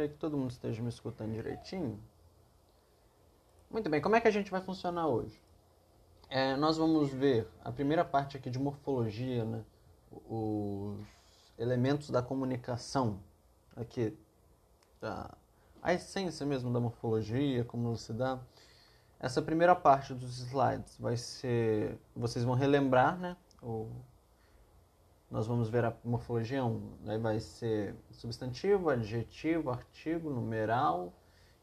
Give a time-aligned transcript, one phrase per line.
[0.00, 2.00] creio que todo mundo esteja me escutando direitinho.
[3.70, 5.38] Muito bem, como é que a gente vai funcionar hoje?
[6.30, 9.62] É, nós vamos ver a primeira parte aqui de morfologia, né?
[10.10, 11.06] os
[11.58, 13.20] elementos da comunicação,
[13.76, 14.16] aqui,
[15.02, 15.36] a,
[15.82, 18.40] a essência mesmo da morfologia, como se dá.
[19.18, 23.36] Essa primeira parte dos slides vai ser, vocês vão relembrar, né?
[23.62, 23.90] O,
[25.30, 31.12] nós vamos ver a morfologia 1, aí vai ser substantivo, adjetivo, artigo, numeral,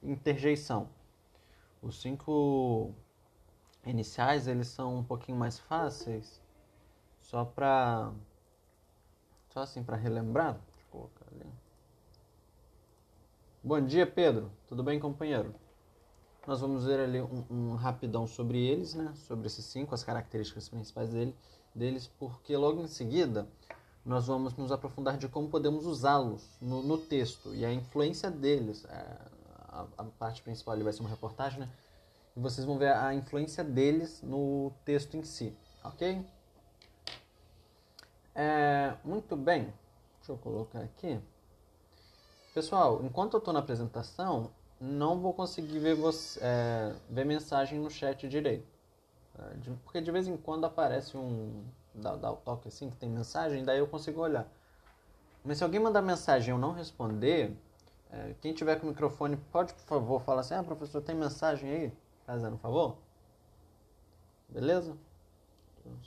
[0.02, 0.90] interjeição.
[1.82, 2.94] Os cinco
[3.86, 6.42] iniciais, eles são um pouquinho mais fáceis,
[7.20, 8.14] só para
[9.50, 10.54] só assim para relembrar.
[10.54, 11.46] Deixa eu colocar ali.
[13.64, 14.50] Bom dia, Pedro.
[14.66, 15.54] Tudo bem, companheiro?
[16.46, 19.12] Nós vamos ver ali um, um rapidão sobre eles, né?
[19.16, 21.36] Sobre esses cinco, as características principais dele,
[21.76, 23.48] deles, porque logo em seguida
[24.08, 28.86] nós vamos nos aprofundar de como podemos usá-los no, no, texto e a influência deles.
[28.86, 29.18] É,
[29.68, 31.70] a, a, parte principal ali vai ser uma reportagem, né?
[32.34, 36.26] E vocês vão ver a influência deles no texto em si, ok?
[38.34, 39.74] É, muito bem.
[40.20, 41.20] Deixa eu colocar aqui.
[42.54, 47.90] Pessoal, enquanto eu estou na apresentação, não vou conseguir ver, você, é, ver mensagem no
[47.90, 48.68] chat direito.
[49.38, 51.66] É, porque de vez em quando aparece um.
[51.98, 54.48] Dá, dá o toque assim que tem mensagem, daí eu consigo olhar.
[55.44, 57.58] Mas se alguém mandar mensagem e eu não responder,
[58.12, 61.70] é, quem tiver com o microfone pode, por favor, falar assim: Ah, professor, tem mensagem
[61.70, 61.94] aí?
[62.26, 62.98] Fazendo um favor?
[64.50, 64.96] Beleza?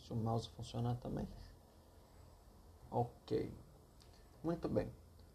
[0.06, 1.26] Se o mouse funcionar também.
[2.90, 3.52] Ok.
[4.42, 4.90] Muito bem.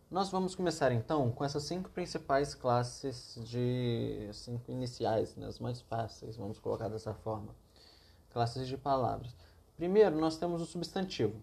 [0.09, 5.81] Nós vamos começar então com essas cinco principais classes de cinco iniciais, né, as mais
[5.81, 7.55] fáceis, vamos colocar dessa forma.
[8.29, 9.35] Classes de palavras.
[9.77, 11.35] Primeiro, nós temos o substantivo.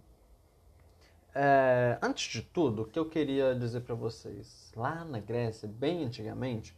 [1.34, 6.04] É, antes de tudo, o que eu queria dizer para vocês, lá na Grécia, bem
[6.04, 6.76] antigamente,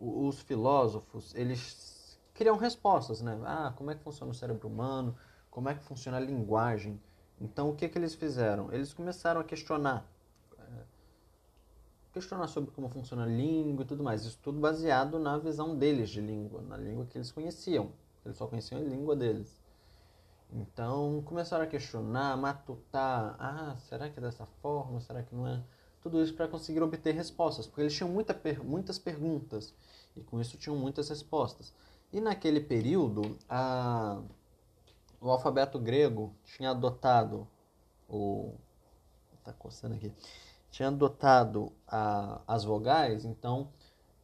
[0.00, 3.38] os filósofos eles criam respostas, né?
[3.44, 5.16] Ah, como é que funciona o cérebro humano?
[5.50, 7.00] Como é que funciona a linguagem?
[7.40, 8.72] Então, o que, que eles fizeram?
[8.72, 10.06] Eles começaram a questionar.
[10.58, 10.62] É,
[12.12, 14.24] questionar sobre como funciona a língua e tudo mais.
[14.24, 17.90] Isso tudo baseado na visão deles de língua, na língua que eles conheciam.
[18.24, 19.65] Eles só conheciam a língua deles.
[20.52, 23.36] Então, começaram a questionar, matutar.
[23.38, 25.00] Ah, será que é dessa forma?
[25.00, 25.62] Será que não é?
[26.00, 27.66] Tudo isso para conseguir obter respostas.
[27.66, 29.74] Porque eles tinham muita per muitas perguntas.
[30.16, 31.74] E com isso tinham muitas respostas.
[32.12, 34.22] E naquele período, a
[35.20, 37.48] o alfabeto grego tinha adotado
[38.08, 38.54] o
[39.42, 40.12] tá coçando aqui
[40.70, 43.68] tinha adotado a, as vogais então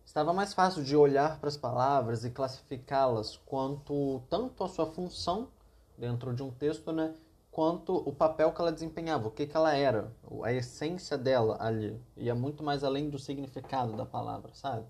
[0.04, 5.49] estava mais fácil de olhar para as palavras e classificá-las quanto tanto a sua função
[5.97, 7.14] dentro de um texto né
[7.50, 12.00] quanto o papel que ela desempenhava o que que ela era a essência dela ali
[12.16, 14.86] ia muito mais além do significado da palavra sabe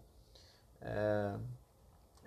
[0.80, 1.34] é...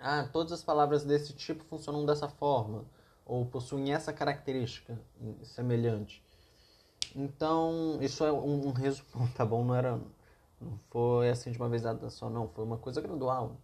[0.00, 2.84] ah todas as palavras desse tipo funcionam dessa forma
[3.26, 4.96] ou possuem essa característica
[5.42, 6.22] semelhante.
[7.14, 9.64] Então, isso é um, um resumo, tá bom?
[9.64, 10.00] Não era
[10.60, 12.48] não foi assim de uma vez só, não.
[12.48, 13.56] Foi uma coisa gradual.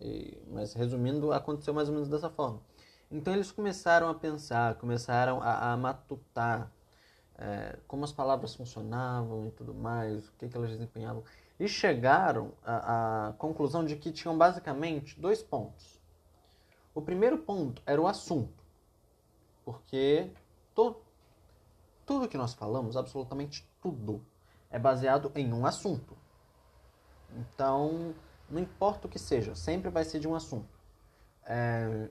[0.00, 2.60] E, mas resumindo, aconteceu mais ou menos dessa forma.
[3.14, 6.68] Então eles começaram a pensar, começaram a, a matutar
[7.38, 11.22] é, como as palavras funcionavam e tudo mais, o que, que elas desempenhavam.
[11.60, 16.02] E chegaram à, conclusão de que tinham basicamente dois pontos.
[16.92, 18.64] O primeiro ponto era o assunto.
[19.64, 20.32] Porque
[20.74, 20.96] to,
[22.04, 24.26] tudo que nós falamos, absolutamente tudo,
[24.68, 26.16] é baseado em um assunto.
[27.30, 28.12] Então,
[28.50, 30.76] não importa o que seja, sempre vai ser de um assunto.
[31.46, 32.08] É,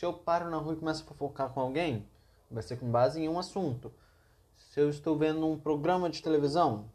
[0.00, 2.08] se eu paro na rua e começo a fofocar com alguém,
[2.50, 3.92] vai ser com base em um assunto.
[4.56, 6.86] Se eu estou vendo um programa de televisão,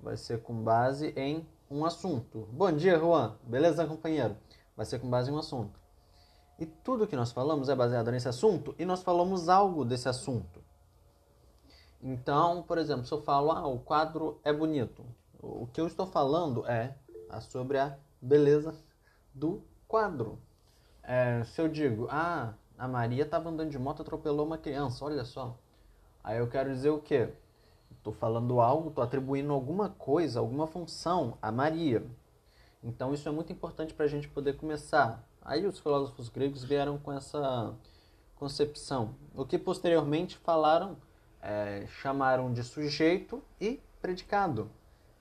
[0.00, 2.48] vai ser com base em um assunto.
[2.50, 3.36] Bom dia, Juan.
[3.42, 4.34] Beleza, companheiro?
[4.74, 5.78] Vai ser com base em um assunto.
[6.58, 10.64] E tudo que nós falamos é baseado nesse assunto e nós falamos algo desse assunto.
[12.02, 15.04] Então, por exemplo, se eu falo, ah, o quadro é bonito,
[15.38, 16.96] o que eu estou falando é
[17.42, 18.74] sobre a beleza
[19.34, 20.38] do quadro.
[21.06, 25.24] É, se eu digo, ah, a Maria estava andando de moto, atropelou uma criança, olha
[25.24, 25.56] só.
[26.22, 27.28] Aí eu quero dizer o quê?
[27.96, 32.04] Estou falando algo, estou atribuindo alguma coisa, alguma função a Maria.
[32.82, 36.96] Então isso é muito importante para a gente poder começar Aí os filósofos gregos vieram
[36.96, 37.74] com essa
[38.34, 40.96] concepção, o que posteriormente falaram,
[41.42, 44.70] é, chamaram de sujeito e predicado.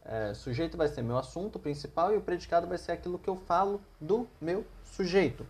[0.05, 3.35] É, sujeito vai ser meu assunto principal e o predicado vai ser aquilo que eu
[3.35, 5.45] falo do meu sujeito.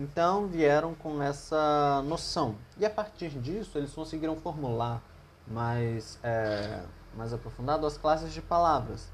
[0.00, 2.56] Então vieram com essa noção.
[2.78, 5.02] E a partir disso eles conseguiram formular
[5.46, 6.82] mais, é,
[7.14, 9.08] mais aprofundado as classes de palavras.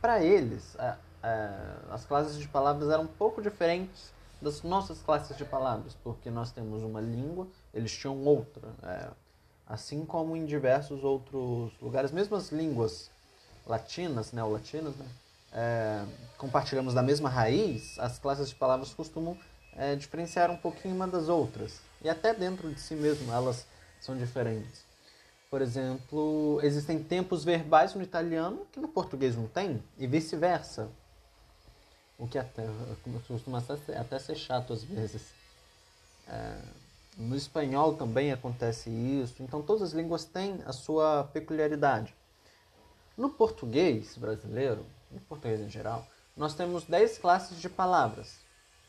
[0.00, 1.50] para eles, é, é,
[1.90, 6.52] as classes de palavras eram um pouco diferentes das nossas classes de palavras, porque nós
[6.52, 8.68] temos uma língua, eles tinham outra.
[8.84, 9.08] É,
[9.66, 13.10] assim como em diversos outros lugares, mesmo as línguas
[13.66, 15.06] latinas, neolatinas, né,
[15.52, 16.04] é,
[16.38, 19.36] compartilhamos da mesma raiz, as classes de palavras costumam
[19.76, 21.80] é, diferenciar um pouquinho uma das outras.
[22.02, 23.66] E até dentro de si mesmo elas
[24.00, 24.84] são diferentes.
[25.50, 30.88] Por exemplo, existem tempos verbais no italiano que no português não tem, e vice-versa.
[32.18, 32.66] O que até
[33.26, 35.22] costuma até, ser chato às vezes.
[36.28, 36.56] É,
[37.16, 39.42] no espanhol também acontece isso.
[39.42, 42.14] Então todas as línguas têm a sua peculiaridade.
[43.16, 48.38] No português brasileiro, no português em geral, nós temos 10 classes de palavras: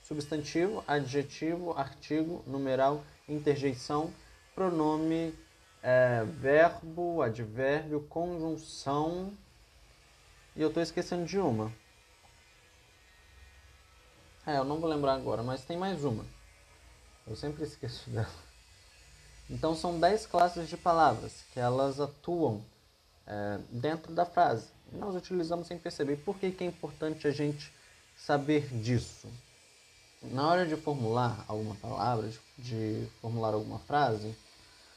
[0.04, 4.14] substantivo, adjetivo, artigo, numeral, interjeição,
[4.54, 5.34] pronome,
[5.82, 9.34] é, verbo, advérbio, conjunção.
[10.56, 11.72] E eu estou esquecendo de uma.
[14.46, 16.26] É, eu não vou lembrar agora, mas tem mais uma.
[17.26, 18.28] Eu sempre esqueço dela.
[19.50, 22.64] Então são 10 classes de palavras que elas atuam
[23.26, 24.68] é, dentro da frase.
[24.92, 26.18] Nós utilizamos sem perceber.
[26.18, 27.74] Por que, que é importante a gente
[28.16, 29.28] saber disso?
[30.32, 34.36] Na hora de formular alguma palavra, de formular alguma frase,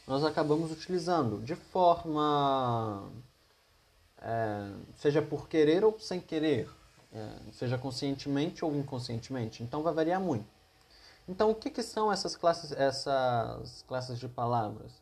[0.07, 3.11] nós acabamos utilizando de forma.
[4.23, 6.71] É, seja por querer ou sem querer,
[7.13, 9.63] é, seja conscientemente ou inconscientemente.
[9.63, 10.47] Então vai variar muito.
[11.29, 14.93] Então o que, que são essas classes, essas classes de palavras?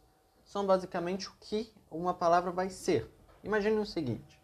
[0.45, 3.11] São basicamente o que uma palavra vai ser.
[3.43, 4.41] Imagine o seguinte: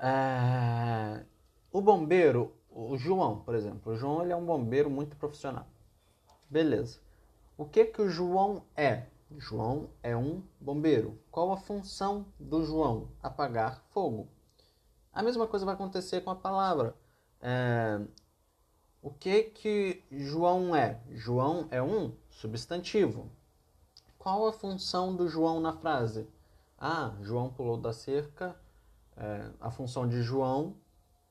[0.00, 1.24] é,
[1.72, 5.66] o bombeiro, o João, por exemplo, o João ele é um bombeiro muito profissional.
[6.48, 7.00] Beleza.
[7.56, 9.06] O que que o João é?
[9.36, 11.18] João é um bombeiro.
[11.28, 13.08] Qual a função do João?
[13.20, 14.28] Apagar fogo.
[15.12, 16.94] A mesma coisa vai acontecer com a palavra.
[17.40, 18.00] É,
[19.02, 21.00] o que que João é?
[21.10, 23.28] João é um substantivo.
[24.16, 26.28] Qual a função do João na frase?
[26.78, 28.56] Ah, João pulou da cerca.
[29.16, 30.76] É, a função de João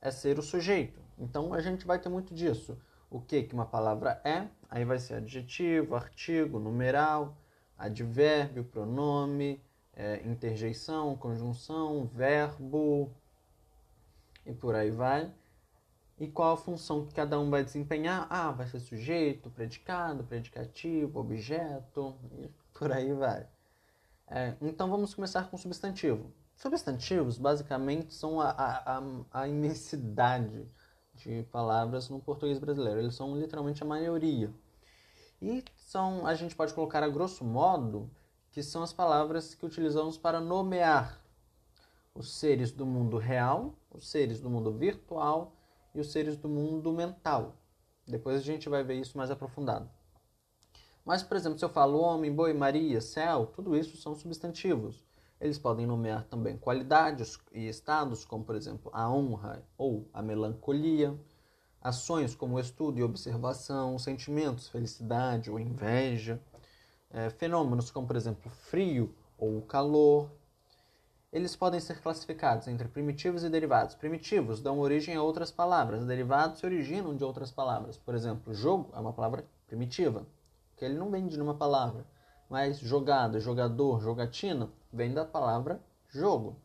[0.01, 1.06] é ser o sujeito.
[1.17, 2.77] Então a gente vai ter muito disso
[3.09, 7.37] o que que uma palavra é, aí vai ser adjetivo, artigo, numeral,
[7.77, 9.61] advérbio, pronome,
[9.93, 13.11] é, interjeição, conjunção, verbo
[14.45, 15.33] e por aí vai.
[16.19, 18.27] E qual a função que cada um vai desempenhar?
[18.29, 23.47] Ah, vai ser sujeito, predicado, predicativo, objeto e por aí vai.
[24.27, 26.33] É, então vamos começar com substantivo.
[26.55, 30.67] Substantivos basicamente são a, a, a, a imensidade
[31.17, 32.99] de palavras no português brasileiro.
[32.99, 34.53] Eles são literalmente a maioria.
[35.41, 38.09] E são, a gente pode colocar a grosso modo,
[38.51, 41.21] que são as palavras que utilizamos para nomear
[42.13, 45.53] os seres do mundo real, os seres do mundo virtual
[45.93, 47.55] e os seres do mundo mental.
[48.07, 49.89] Depois a gente vai ver isso mais aprofundado.
[51.05, 55.05] Mas, por exemplo, se eu falo homem, boi, Maria, céu, tudo isso são substantivos.
[55.39, 61.15] Eles podem nomear também qualidades e estados, como por exemplo a honra ou a melancolia,
[61.79, 66.41] ações como estudo e observação, sentimentos, felicidade ou inveja,
[67.11, 70.31] é, fenômenos como por exemplo frio ou calor.
[71.31, 73.93] Eles podem ser classificados entre primitivos e derivados.
[73.93, 77.95] Primitivos dão origem a outras palavras, derivados se originam de outras palavras.
[77.95, 80.25] Por exemplo, jogo é uma palavra primitiva,
[80.75, 82.05] que ele não vem de uma palavra
[82.49, 86.55] mas jogada, jogador, jogatina vem da palavra jogo.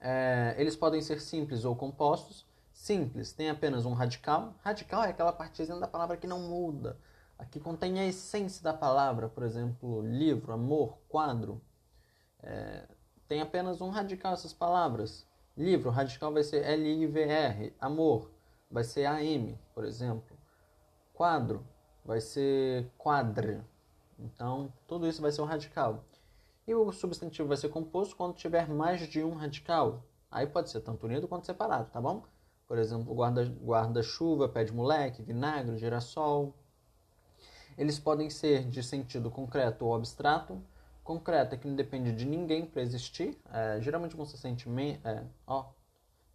[0.00, 2.46] É, eles podem ser simples ou compostos.
[2.72, 4.54] Simples tem apenas um radical.
[4.60, 6.98] Radical é aquela partezinha da palavra que não muda,
[7.38, 11.62] a que contém a essência da palavra, por exemplo, livro, amor, quadro.
[12.42, 12.88] É,
[13.28, 15.26] tem apenas um radical essas palavras.
[15.56, 17.74] Livro, radical vai ser L-I-V-R.
[17.78, 18.30] Amor
[18.70, 20.36] vai ser A-M, por exemplo.
[21.12, 21.64] Quadro
[22.04, 23.60] vai ser quadre.
[24.22, 26.04] Então, tudo isso vai ser um radical.
[26.66, 30.04] E o substantivo vai ser composto quando tiver mais de um radical.
[30.30, 32.24] Aí pode ser tanto unido quanto separado, tá bom?
[32.66, 36.54] Por exemplo, guarda-chuva, guarda pé de moleque, vinagre, girassol.
[37.76, 40.62] Eles podem ser de sentido concreto ou abstrato.
[41.02, 43.36] Concreto é que não depende de ninguém para existir.
[43.52, 45.06] É, geralmente com sentimento.
[45.06, 45.66] É, ó,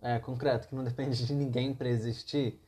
[0.02, 2.62] é, concreto que não depende de ninguém para existir.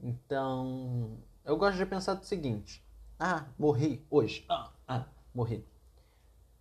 [0.00, 2.83] Então, eu gosto de pensar do seguinte:
[3.18, 4.44] ah, morri hoje.
[4.48, 5.64] Ah, ah, morri.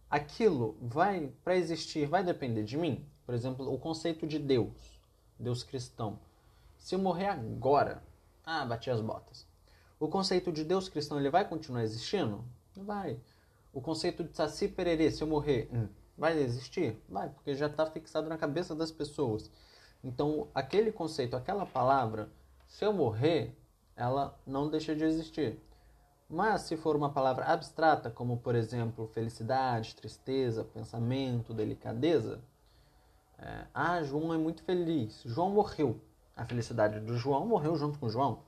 [0.10, 3.06] Aquilo vai, para existir, vai depender de mim?
[3.26, 5.02] Por exemplo, o conceito de Deus,
[5.40, 6.20] Deus cristão.
[6.78, 8.04] Se eu morrer agora,
[8.46, 9.48] ah, bati as botas.
[10.00, 12.44] O conceito de Deus cristão, ele vai continuar existindo?
[12.76, 13.20] Vai.
[13.72, 17.02] O conceito de Saci Pererê, se eu morrer, hum, Vai existir?
[17.10, 19.50] Vai, porque já está fixado na cabeça das pessoas.
[20.04, 22.30] Então, aquele conceito, aquela palavra,
[22.68, 23.58] se eu morrer,
[23.96, 25.60] ela não deixa de existir.
[26.34, 32.42] Mas se for uma palavra abstrata, como por exemplo felicidade, tristeza, pensamento, delicadeza,
[33.38, 35.22] é, ah, João é muito feliz.
[35.24, 36.02] João morreu.
[36.36, 38.40] A felicidade do João morreu junto com João.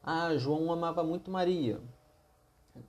[0.00, 1.80] Ah, João amava muito Maria.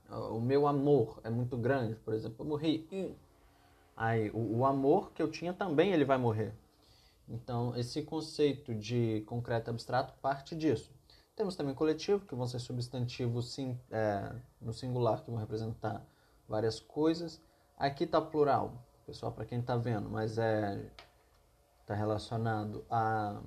[0.08, 3.16] O meu amor é muito grande, por exemplo, eu morri.
[3.96, 6.54] Aí, o, o amor que eu tinha também ele vai morrer.
[7.28, 10.95] Então, esse conceito de concreto abstrato parte disso.
[11.36, 16.02] Temos também coletivo, que vão ser substantivos sim, é, no singular, que vão representar
[16.48, 17.40] várias coisas.
[17.76, 20.90] Aqui está plural, pessoal, para quem está vendo, mas é
[21.86, 23.40] está relacionado a,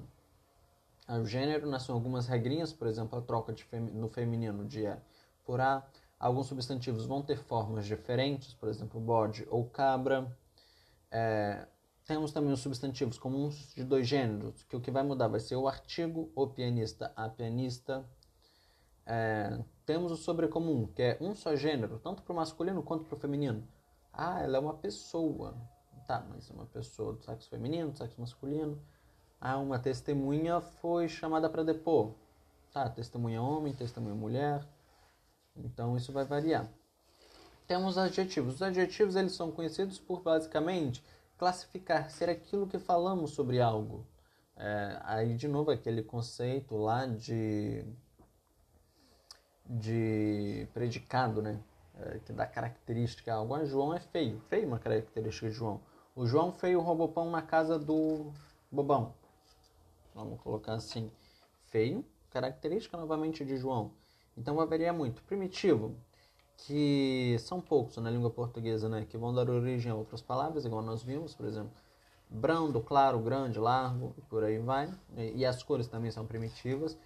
[1.06, 1.78] ao gênero, né?
[1.78, 4.98] são algumas regrinhas, por exemplo, a troca de no feminino de é
[5.44, 5.86] por a.
[6.18, 10.32] Alguns substantivos vão ter formas diferentes, por exemplo, bode ou cabra.
[11.12, 11.66] É,
[12.10, 15.56] temos também os substantivos comuns de dois gêneros, que o que vai mudar vai ser
[15.56, 18.04] o artigo, o pianista, a pianista.
[19.06, 23.16] É, temos o sobrecomum, que é um só gênero, tanto para o masculino quanto para
[23.16, 23.64] o feminino.
[24.12, 25.56] Ah, ela é uma pessoa.
[26.08, 28.82] Tá, mas uma pessoa do sexo feminino, do sexo masculino.
[29.40, 32.16] Ah, uma testemunha foi chamada para depor.
[32.74, 34.68] Tá, testemunha homem, testemunha mulher.
[35.56, 36.68] Então isso vai variar.
[37.68, 38.56] Temos adjetivos.
[38.56, 41.04] Os adjetivos eles são conhecidos por basicamente
[41.40, 44.06] classificar ser aquilo que falamos sobre algo.
[44.58, 47.86] É, aí de novo aquele conceito lá de
[49.66, 51.60] de predicado, né?
[51.98, 53.54] É, que dá característica a algo.
[53.54, 54.40] Ah, João é feio.
[54.50, 55.82] Feio é uma característica de João.
[56.16, 58.32] O João feio roubou pão na casa do
[58.72, 59.14] bobão.
[60.14, 61.12] Vamos colocar assim.
[61.66, 63.92] Feio, característica novamente de João.
[64.36, 65.22] Então vai variar muito.
[65.24, 65.96] Primitivo,
[66.66, 69.06] que são poucos na língua portuguesa, né?
[69.10, 71.72] Que vão dar origem a outras palavras, igual nós vimos, por exemplo.
[72.30, 74.92] Brando, claro, grande, largo, e por aí vai.
[75.18, 76.98] E, as cores também são primitivas.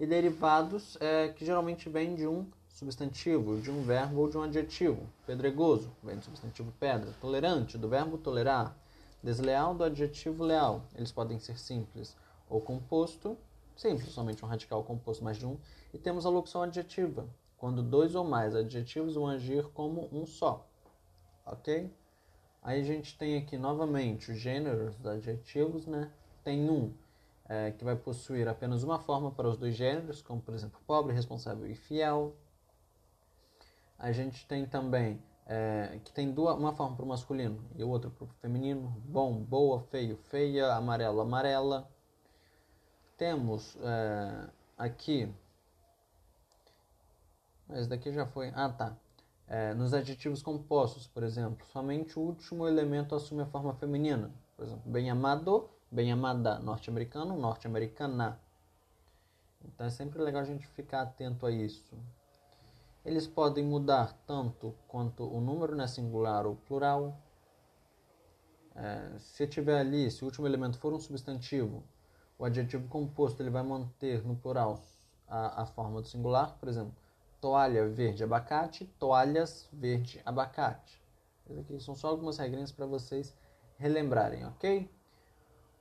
[0.00, 4.42] E derivados é, que geralmente vêm de um substantivo, de um verbo ou de um
[4.42, 5.06] adjetivo.
[5.24, 7.12] Pedregoso, vem do substantivo pedra.
[7.20, 8.76] Tolerante, do verbo tolerar.
[9.22, 10.82] Desleal, do adjetivo leal.
[10.96, 12.16] Eles podem ser simples
[12.48, 13.38] ou composto,
[13.76, 15.56] simples, somente um radical composto mais de um.
[15.94, 17.26] E temos a locução adjetiva,
[17.62, 20.66] quando dois ou mais adjetivos vão agir como um só.
[21.46, 21.88] Ok?
[22.60, 26.10] Aí a gente tem aqui novamente os gêneros dos adjetivos, né?
[26.42, 26.92] Tem um
[27.48, 31.14] é, que vai possuir apenas uma forma para os dois gêneros, como por exemplo pobre,
[31.14, 32.34] responsável e fiel.
[33.96, 38.10] A gente tem também é, que tem duas, uma forma para o masculino e outra
[38.10, 38.92] para o feminino.
[39.04, 41.88] Bom, boa, feio, feia, amarelo, amarela.
[43.16, 45.32] Temos é, aqui.
[47.74, 48.52] Esse daqui já foi.
[48.54, 48.96] Ah, tá.
[49.46, 54.30] É, nos adjetivos compostos, por exemplo, somente o último elemento assume a forma feminina.
[54.56, 58.40] Por exemplo, bem amado, bem amada, norte-americano, norte-americana.
[59.64, 61.96] Então é sempre legal a gente ficar atento a isso.
[63.04, 67.18] Eles podem mudar tanto quanto o número não é singular ou plural.
[68.74, 71.82] É, se tiver ali, se o último elemento for um substantivo,
[72.38, 74.80] o adjetivo composto ele vai manter no plural
[75.28, 76.56] a, a forma do singular.
[76.58, 76.94] Por exemplo,
[77.42, 81.02] toalha verde abacate, toalhas verde abacate.
[81.44, 83.34] Essas aqui são só algumas regrinhas para vocês
[83.76, 84.88] relembrarem, ok?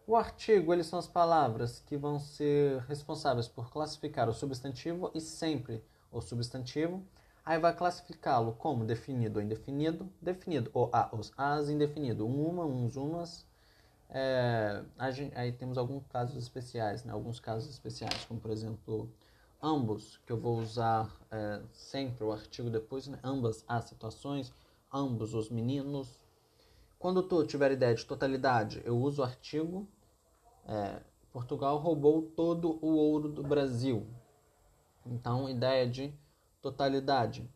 [0.07, 5.21] O artigo, eles são as palavras que vão ser responsáveis por classificar o substantivo e
[5.21, 7.05] sempre o substantivo,
[7.45, 12.65] aí vai classificá-lo como definido ou indefinido, definido ou a, os as, indefinido, um, uma,
[12.65, 13.45] uns, umas.
[14.09, 14.83] É,
[15.35, 17.13] aí temos alguns casos especiais, né?
[17.13, 19.13] alguns casos especiais, como por exemplo,
[19.61, 23.19] ambos, que eu vou usar é, sempre o artigo depois, né?
[23.23, 24.51] ambas as situações,
[24.91, 26.19] ambos os meninos.
[26.97, 29.87] Quando tu tiver ideia de totalidade, eu uso o artigo.
[30.67, 31.01] É,
[31.31, 34.05] Portugal roubou todo o ouro do Brasil.
[35.05, 36.13] Então, ideia de
[36.61, 37.49] totalidade.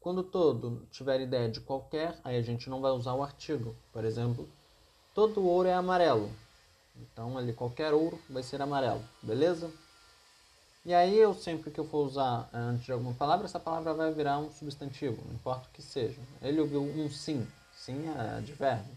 [0.00, 3.74] Quando todo tiver ideia de qualquer, aí a gente não vai usar o artigo.
[3.92, 4.48] Por exemplo,
[5.14, 6.30] todo ouro é amarelo.
[6.96, 9.70] Então, ali qualquer ouro vai ser amarelo, beleza?
[10.84, 13.94] E aí eu sempre que eu for usar eh, antes de alguma palavra, essa palavra
[13.94, 16.20] vai virar um substantivo, não importa o que seja.
[16.40, 18.92] Ele ouviu um sim, sim é advérbio,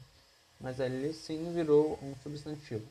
[0.59, 2.87] mas ele sim virou um substantivo.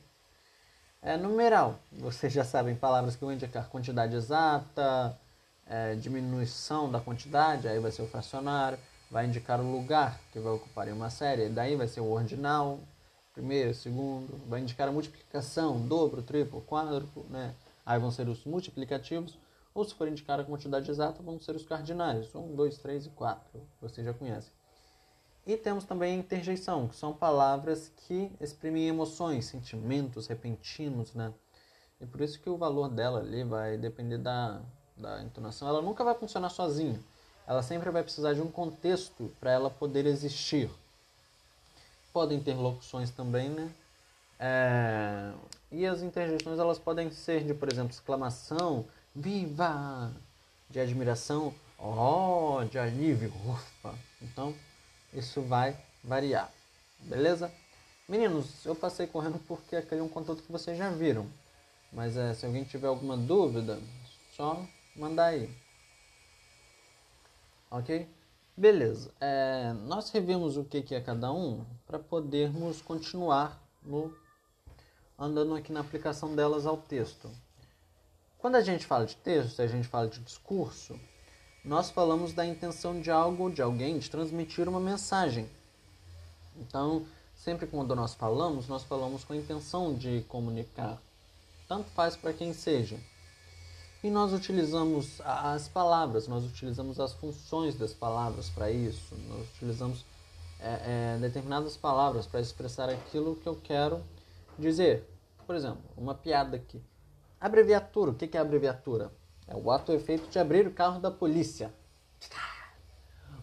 [1.02, 1.78] É numeral.
[1.92, 5.18] Vocês já sabem palavras que vão indicar quantidade exata,
[5.66, 8.78] é, diminuição da quantidade, aí vai ser o fracionário.
[9.10, 12.78] Vai indicar o lugar que vai ocupar em uma série, daí vai ser o ordinal,
[13.32, 14.40] primeiro, segundo.
[14.48, 17.54] Vai indicar a multiplicação, dobro, triplo, quádruplo, né?
[17.84, 19.38] Aí vão ser os multiplicativos.
[19.74, 22.32] Ou se for indicar a quantidade exata, vão ser os cardinais.
[22.34, 23.60] Um, dois, três e quatro.
[23.80, 24.52] Vocês já conhecem.
[25.46, 31.34] E temos também a interjeição, que são palavras que exprimem emoções, sentimentos repentinos, né?
[32.00, 34.62] E por isso que o valor dela ali vai depender da,
[34.96, 35.68] da entonação.
[35.68, 36.98] Ela nunca vai funcionar sozinha.
[37.46, 40.70] Ela sempre vai precisar de um contexto para ela poder existir.
[42.12, 43.70] Podem ter locuções também, né?
[44.38, 45.32] É...
[45.76, 50.14] E as interjeições elas podem ser de, por exemplo, exclamação, viva,
[50.70, 53.92] de admiração, ó, oh, de alívio, ufa.
[54.22, 54.54] Então,
[55.12, 56.48] isso vai variar,
[57.00, 57.52] beleza?
[58.08, 61.26] Meninos, eu passei correndo porque aquele é um conteúdo que vocês já viram.
[61.92, 63.80] Mas é, se alguém tiver alguma dúvida,
[64.36, 64.64] só
[64.94, 65.50] mandar aí.
[67.68, 68.08] Ok?
[68.56, 69.10] Beleza.
[69.20, 74.14] É, nós revimos o que, que é cada um para podermos continuar no,
[75.18, 77.30] andando aqui na aplicação delas ao texto.
[78.38, 80.98] Quando a gente fala de texto, a gente fala de discurso,
[81.64, 85.48] nós falamos da intenção de algo, de alguém, de transmitir uma mensagem.
[86.56, 91.00] Então, sempre quando nós falamos, nós falamos com a intenção de comunicar.
[91.66, 92.98] Tanto faz para quem seja.
[94.02, 100.04] E nós utilizamos as palavras, nós utilizamos as funções das palavras para isso, nós utilizamos
[100.60, 104.02] é, é, determinadas palavras para expressar aquilo que eu quero
[104.58, 105.08] dizer.
[105.46, 106.82] Por exemplo, uma piada aqui.
[107.40, 109.12] Abreviatura, o que é abreviatura?
[109.46, 111.72] É o ato ou efeito de abrir o carro da polícia.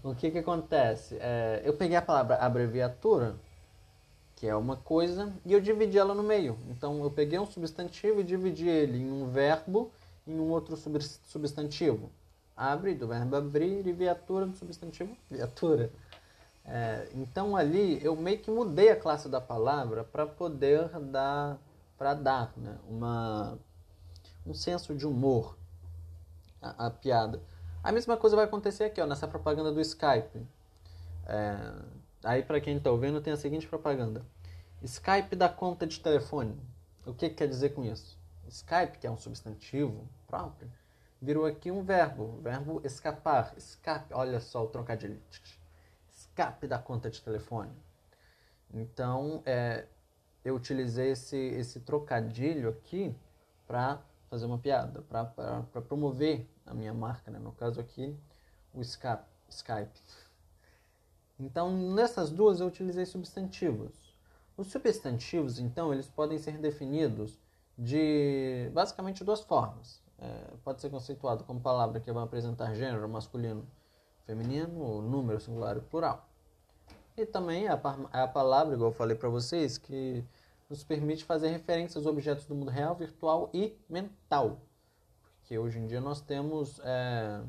[0.03, 1.15] O que, que acontece?
[1.20, 3.36] É, eu peguei a palavra abreviatura,
[4.36, 6.58] que é uma coisa, e eu dividi ela no meio.
[6.70, 9.91] Então eu peguei um substantivo e dividi ele em um verbo
[10.25, 12.10] e em um outro substantivo.
[12.58, 15.91] Abre, do verbo abrir, e viatura do substantivo viatura.
[16.63, 21.58] É, então ali eu meio que mudei a classe da palavra para poder dar,
[21.98, 23.58] para dar né, uma,
[24.46, 25.58] um senso de humor
[26.62, 27.41] a, a, piada.
[27.84, 30.46] A mesma coisa vai acontecer aqui, ó, nessa propaganda do Skype.
[31.25, 31.74] É,
[32.24, 34.24] aí, para quem está ouvindo, tem a seguinte propaganda:
[34.84, 36.56] Skype da conta de telefone.
[37.05, 38.18] O que, que quer dizer com isso?
[38.48, 40.70] Skype, que é um substantivo próprio,
[41.22, 43.53] virou aqui um verbo, o verbo escapar.
[43.57, 45.20] Escape, olha só o trocadilho.
[46.31, 47.72] Escape da conta de telefone.
[48.74, 49.85] Então, é,
[50.46, 53.13] eu utilizei esse, esse trocadilho aqui
[53.67, 57.37] para fazer uma piada, para promover a minha marca, né?
[57.37, 58.17] no caso aqui,
[58.74, 59.25] o Skype.
[59.50, 60.00] Skype.
[61.37, 64.15] Então, nessas duas eu utilizei substantivos.
[64.55, 67.37] Os substantivos, então, eles podem ser definidos
[67.77, 70.01] de basicamente duas formas.
[70.17, 73.67] É, pode ser conceituado como palavra que vai apresentar gênero masculino,
[74.25, 76.27] feminino, número singular e plural.
[77.18, 77.81] E também é a,
[78.14, 80.24] é a palavra, igual eu falei para vocês, que
[80.70, 84.62] nos permite fazer referência aos objetos do mundo real, virtual e mental.
[85.40, 87.44] Porque hoje em dia nós temos é,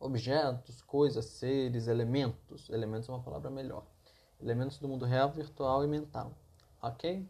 [0.00, 2.68] objetos, coisas, seres, elementos.
[2.70, 3.86] Elementos é uma palavra melhor.
[4.40, 6.32] Elementos do mundo real, virtual e mental.
[6.82, 7.24] Ok?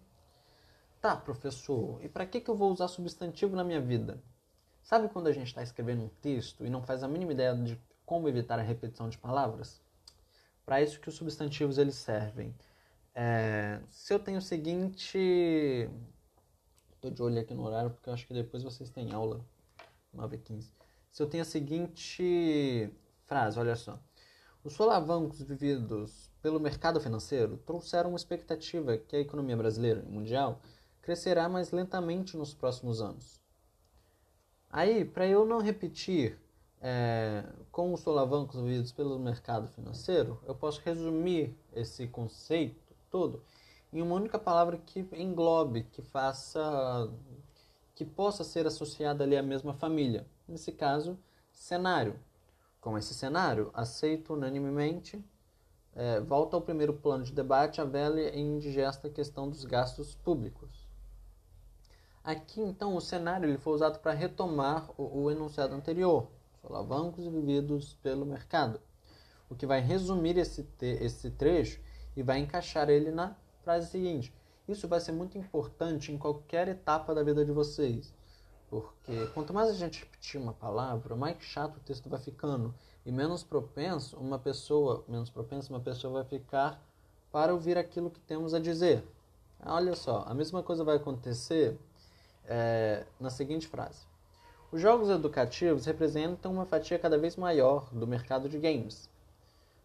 [1.03, 4.23] Tá, professor, e para que, que eu vou usar substantivo na minha vida?
[4.83, 7.79] Sabe quando a gente está escrevendo um texto e não faz a mínima ideia de
[8.05, 9.81] como evitar a repetição de palavras?
[10.65, 12.55] Para isso que os substantivos eles servem.
[13.15, 15.89] É, se eu tenho o seguinte.
[16.95, 19.45] Estou de olho aqui no horário porque eu acho que depois vocês têm aula.
[20.15, 20.71] 9h15.
[21.11, 22.91] Se eu tenho a seguinte
[23.25, 23.99] frase, olha só.
[24.65, 30.61] Os solavancos vividos pelo mercado financeiro trouxeram uma expectativa que a economia brasileira e mundial
[31.01, 33.41] crescerá mais lentamente nos próximos anos.
[34.71, 36.39] Aí, para eu não repetir
[36.83, 43.43] é, com os solavancos vividos pelo mercado financeiro, eu posso resumir esse conceito todo
[43.93, 47.09] em uma única palavra que englobe, que faça,
[47.95, 50.27] que possa ser associada ali à mesma família.
[50.49, 51.19] Nesse caso,
[51.53, 52.19] cenário.
[52.81, 55.23] Com esse cenário, aceito unanimemente,
[55.95, 60.89] é, volta ao primeiro plano de debate a velha e indigesta questão dos gastos públicos.
[62.25, 66.29] Aqui, então, o cenário ele foi usado para retomar o, o enunciado anterior,
[66.63, 68.81] solavancos vividos pelo mercado,
[69.51, 71.81] o que vai resumir esse, esse trecho
[72.17, 74.33] e vai encaixar ele na frase seguinte.
[74.67, 78.15] Isso vai ser muito importante em qualquer etapa da vida de vocês.
[78.71, 83.13] Porque quanto mais a gente repetir uma palavra, mais chato o texto vai ficando e
[83.13, 86.83] menos propenso uma pessoa, menos propenso uma pessoa vai ficar
[87.31, 89.05] para ouvir aquilo que temos a dizer.
[89.65, 91.79] Olha só, a mesma coisa vai acontecer
[92.47, 94.07] é, na seguinte frase:
[94.73, 99.07] Os jogos educativos representam uma fatia cada vez maior do mercado de games.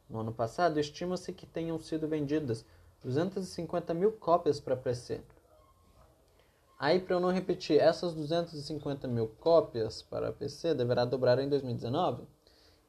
[0.10, 2.64] No ano passado, estima-se que tenham sido vendidas
[3.04, 5.20] 250 mil cópias para PC.
[6.80, 12.24] Aí, para eu não repetir, essas 250 mil cópias para PC deverá dobrar em 2019.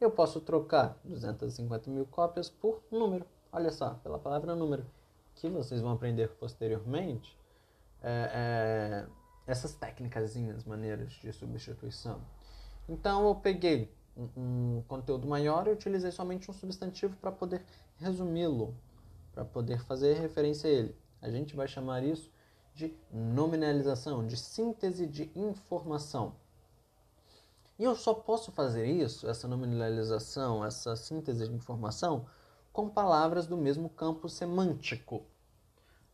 [0.00, 3.26] Eu posso trocar 250 mil cópias por número.
[3.50, 4.86] Olha só, pela palavra número,
[5.34, 7.36] que vocês vão aprender posteriormente.
[8.00, 9.17] É, é,
[9.48, 12.20] essas técnicas, maneiras de substituição.
[12.86, 14.28] Então eu peguei um,
[14.78, 17.64] um conteúdo maior e utilizei somente um substantivo para poder
[17.96, 18.76] resumi-lo,
[19.32, 20.96] para poder fazer referência a ele.
[21.22, 22.30] A gente vai chamar isso
[22.74, 26.34] de nominalização, de síntese de informação.
[27.78, 32.26] E eu só posso fazer isso, essa nominalização, essa síntese de informação,
[32.72, 35.22] com palavras do mesmo campo semântico.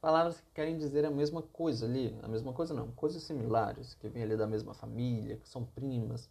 [0.05, 4.07] Palavras que querem dizer a mesma coisa ali, a mesma coisa não, coisas similares, que
[4.07, 6.29] vêm ali da mesma família, que são primas.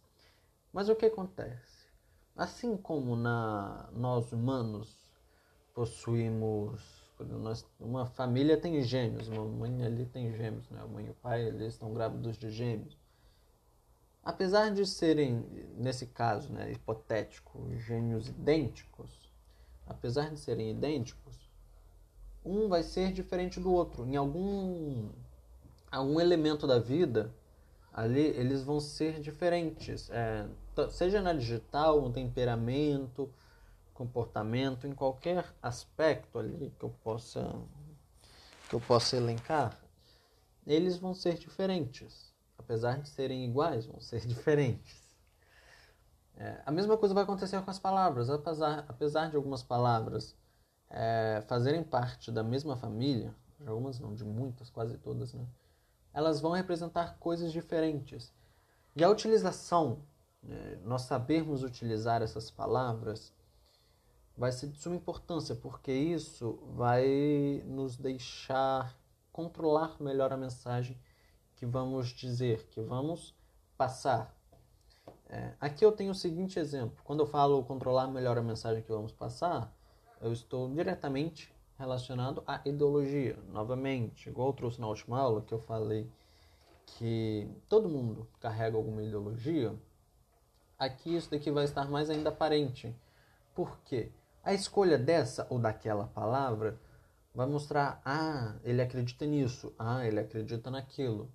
[0.72, 1.88] Mas o que acontece?
[2.36, 4.96] Assim como na, nós humanos
[5.74, 6.80] possuímos.
[7.18, 10.80] Nós, uma família tem gêmeos, uma mãe ali tem gêmeos, né?
[10.80, 12.96] a mãe e o pai eles estão grávidos de gêmeos.
[14.22, 15.40] Apesar de serem,
[15.76, 19.28] nesse caso né, hipotético, gêmeos idênticos,
[19.84, 21.43] apesar de serem idênticos,
[22.44, 24.06] um vai ser diferente do outro.
[24.06, 25.08] Em algum,
[25.90, 27.34] algum elemento da vida,
[27.92, 30.10] ali eles vão ser diferentes.
[30.10, 30.46] É,
[30.90, 33.32] seja na digital, no temperamento,
[33.94, 37.54] comportamento, em qualquer aspecto ali que eu possa
[38.68, 39.78] que eu possa elencar,
[40.66, 42.32] eles vão ser diferentes.
[42.58, 45.04] Apesar de serem iguais, vão ser diferentes.
[46.36, 48.30] É, a mesma coisa vai acontecer com as palavras.
[48.30, 50.34] Apesar, apesar de algumas palavras
[50.94, 55.44] é, fazerem parte da mesma família, de algumas não, de muitas, quase todas, né?
[56.12, 58.32] elas vão representar coisas diferentes.
[58.94, 59.98] E a utilização,
[60.40, 63.32] né, nós sabermos utilizar essas palavras,
[64.36, 68.96] vai ser de suma importância, porque isso vai nos deixar
[69.32, 70.96] controlar melhor a mensagem
[71.56, 73.34] que vamos dizer, que vamos
[73.76, 74.32] passar.
[75.28, 78.92] É, aqui eu tenho o seguinte exemplo: quando eu falo controlar melhor a mensagem que
[78.92, 79.74] vamos passar,
[80.24, 83.38] eu estou diretamente relacionado à ideologia.
[83.52, 86.10] Novamente, igual eu trouxe na última aula, que eu falei
[86.86, 89.74] que todo mundo carrega alguma ideologia,
[90.78, 92.96] aqui isso daqui vai estar mais ainda aparente.
[93.54, 94.10] Por quê?
[94.42, 96.80] A escolha dessa ou daquela palavra
[97.34, 101.30] vai mostrar, ah, ele acredita nisso, ah, ele acredita naquilo.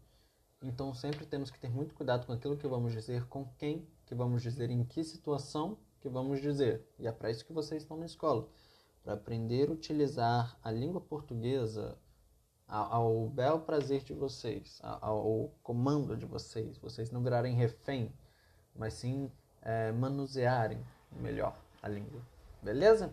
[0.64, 4.16] Então sempre temos que ter muito cuidado com aquilo que vamos dizer, com quem que
[4.16, 6.84] vamos dizer, em que situação que vamos dizer.
[6.98, 8.48] E é para isso que vocês estão na escola,
[9.04, 11.98] para aprender a utilizar a língua portuguesa
[12.68, 18.14] ao, bel prazer de vocês, ao, comando de vocês, vocês não virarem refém,
[18.76, 19.32] mas sim
[19.62, 20.80] é, manusearem
[21.12, 22.22] melhor a língua.
[22.62, 23.12] Beleza?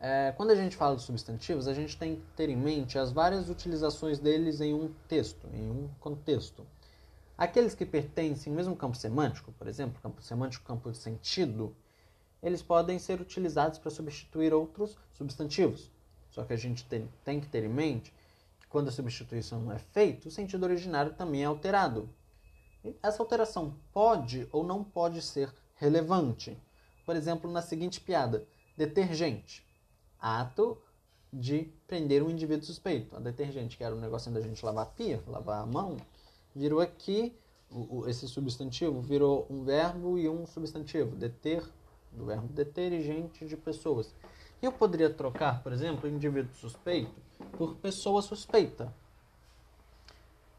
[0.00, 3.10] É, quando a gente fala de substantivos, a gente tem que ter em mente as
[3.10, 6.64] várias utilizações deles em um texto, em um contexto.
[7.36, 11.76] Aqueles que pertencem ao mesmo campo semântico, por exemplo, campo semântico, campo de sentido,
[12.42, 15.90] eles podem ser utilizados para substituir outros substantivos.
[16.30, 18.12] Só que a gente tem, tem que ter em mente
[18.60, 22.08] que quando a substituição é feita, o sentido originário também é alterado.
[22.84, 26.56] E essa alteração pode ou não pode ser relevante
[27.08, 28.46] por exemplo, na seguinte piada:
[28.76, 29.66] detergente,
[30.20, 30.76] ato
[31.32, 33.16] de prender um indivíduo suspeito.
[33.16, 35.96] A detergente, que era um negocinho da gente lavar a pia, lavar a mão,
[36.54, 37.34] virou aqui,
[37.70, 41.64] o, o, esse substantivo virou um verbo e um substantivo, deter,
[42.12, 44.14] do verbo deter e gente de pessoas.
[44.60, 48.92] Eu poderia trocar, por exemplo, indivíduo suspeito por pessoa suspeita.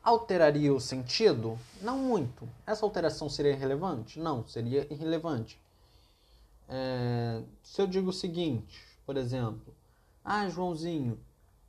[0.02, 1.58] Alteraria o sentido?
[1.82, 2.48] Não muito.
[2.66, 4.20] Essa alteração seria irrelevante?
[4.20, 5.60] Não, seria irrelevante.
[6.68, 9.74] É, se eu digo o seguinte, por exemplo,
[10.24, 11.20] ah, Joãozinho,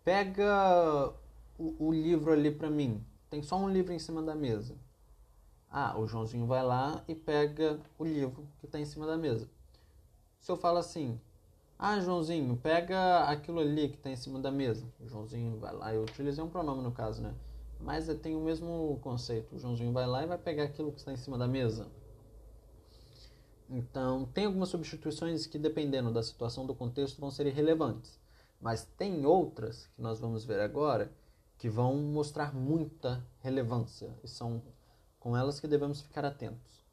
[0.05, 1.13] pega
[1.59, 3.05] o, o livro ali para mim.
[3.29, 4.75] Tem só um livro em cima da mesa.
[5.71, 9.49] Ah, o Joãozinho vai lá e pega o livro que está em cima da mesa.
[10.41, 11.21] Se eu falo assim,
[11.79, 14.87] ah, Joãozinho, pega aquilo ali que está em cima da mesa.
[14.99, 17.35] O Joãozinho vai lá, eu utilizei um pronome no caso, né?
[17.79, 19.55] Mas tem o mesmo conceito.
[19.55, 21.87] O Joãozinho vai lá e vai pegar aquilo que está em cima da mesa.
[23.69, 28.19] Então, tem algumas substituições que, dependendo da situação do contexto, vão ser irrelevantes.
[28.61, 31.11] Mas tem outras, que nós vamos ver agora,
[31.57, 34.13] que vão mostrar muita relevância.
[34.25, 34.63] E são
[35.19, 36.85] com elas que devemos ficar atentos.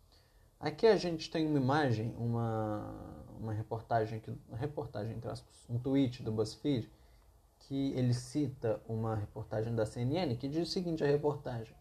[0.60, 2.94] Aqui a gente tem uma imagem, uma,
[3.40, 6.90] uma reportagem, aqui, uma reportagem, entre aspas, um tweet do BuzzFeed,
[7.60, 11.76] que ele cita uma reportagem da CNN que diz o seguinte: a reportagem.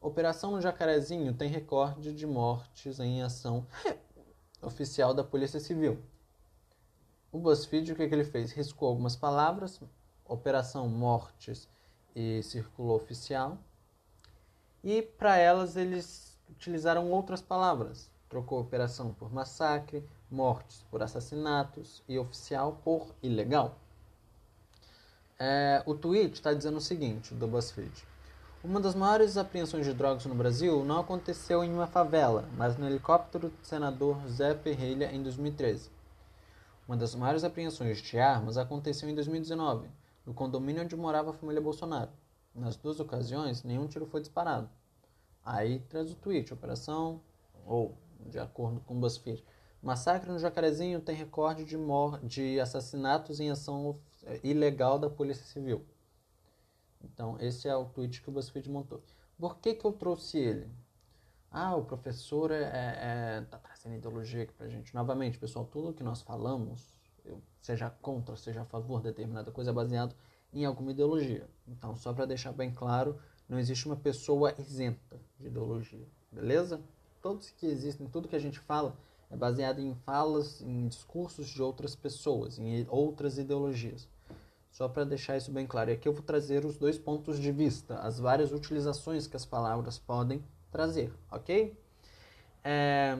[0.00, 3.66] Operação Jacarezinho tem recorde de mortes em ação
[4.62, 6.02] oficial da Polícia Civil.
[7.32, 8.52] O BuzzFeed, o que, que ele fez?
[8.52, 9.80] Riscou algumas palavras,
[10.24, 11.68] Operação Mortes
[12.14, 13.58] e Círculo Oficial,
[14.82, 18.10] e para elas eles utilizaram outras palavras.
[18.28, 23.76] trocou operação por massacre, mortes por assassinatos e oficial por ilegal.
[25.38, 28.06] É, o tweet está dizendo o seguinte, do BuzzFeed.
[28.64, 32.86] Uma das maiores apreensões de drogas no Brasil não aconteceu em uma favela, mas no
[32.86, 35.90] helicóptero do senador Zé Ferreira em 2013.
[36.88, 39.88] Uma das maiores apreensões de armas aconteceu em 2019,
[40.24, 42.10] no condomínio onde morava a família Bolsonaro.
[42.54, 44.68] Nas duas ocasiões, nenhum tiro foi disparado.
[45.44, 47.20] Aí traz o tweet, operação,
[47.66, 49.44] ou, de acordo com o BuzzFeed,
[49.86, 51.76] massacre no Jacarezinho tem recorde de,
[52.24, 54.00] de assassinatos em ação
[54.42, 55.86] ilegal da Polícia Civil.
[57.04, 59.00] Então, esse é o tweet que o BuzzFeed montou.
[59.38, 60.68] Por que, que eu trouxe ele?
[61.52, 64.92] Ah, o professor é, é, é tá trazendo ideologia aqui pra gente.
[64.92, 66.92] Novamente, pessoal, tudo que nós falamos,
[67.60, 70.16] seja contra, seja a favor de determinada coisa, é baseado
[70.52, 71.48] em alguma ideologia.
[71.68, 76.82] Então, só para deixar bem claro, não existe uma pessoa isenta de ideologia, beleza?
[77.22, 78.96] Todos que existem, tudo que a gente fala
[79.30, 84.08] é baseado em falas, em discursos de outras pessoas, em outras ideologias.
[84.70, 85.90] Só para deixar isso bem claro.
[85.90, 89.46] E aqui eu vou trazer os dois pontos de vista, as várias utilizações que as
[89.46, 91.76] palavras podem trazer, ok?
[92.62, 93.18] É...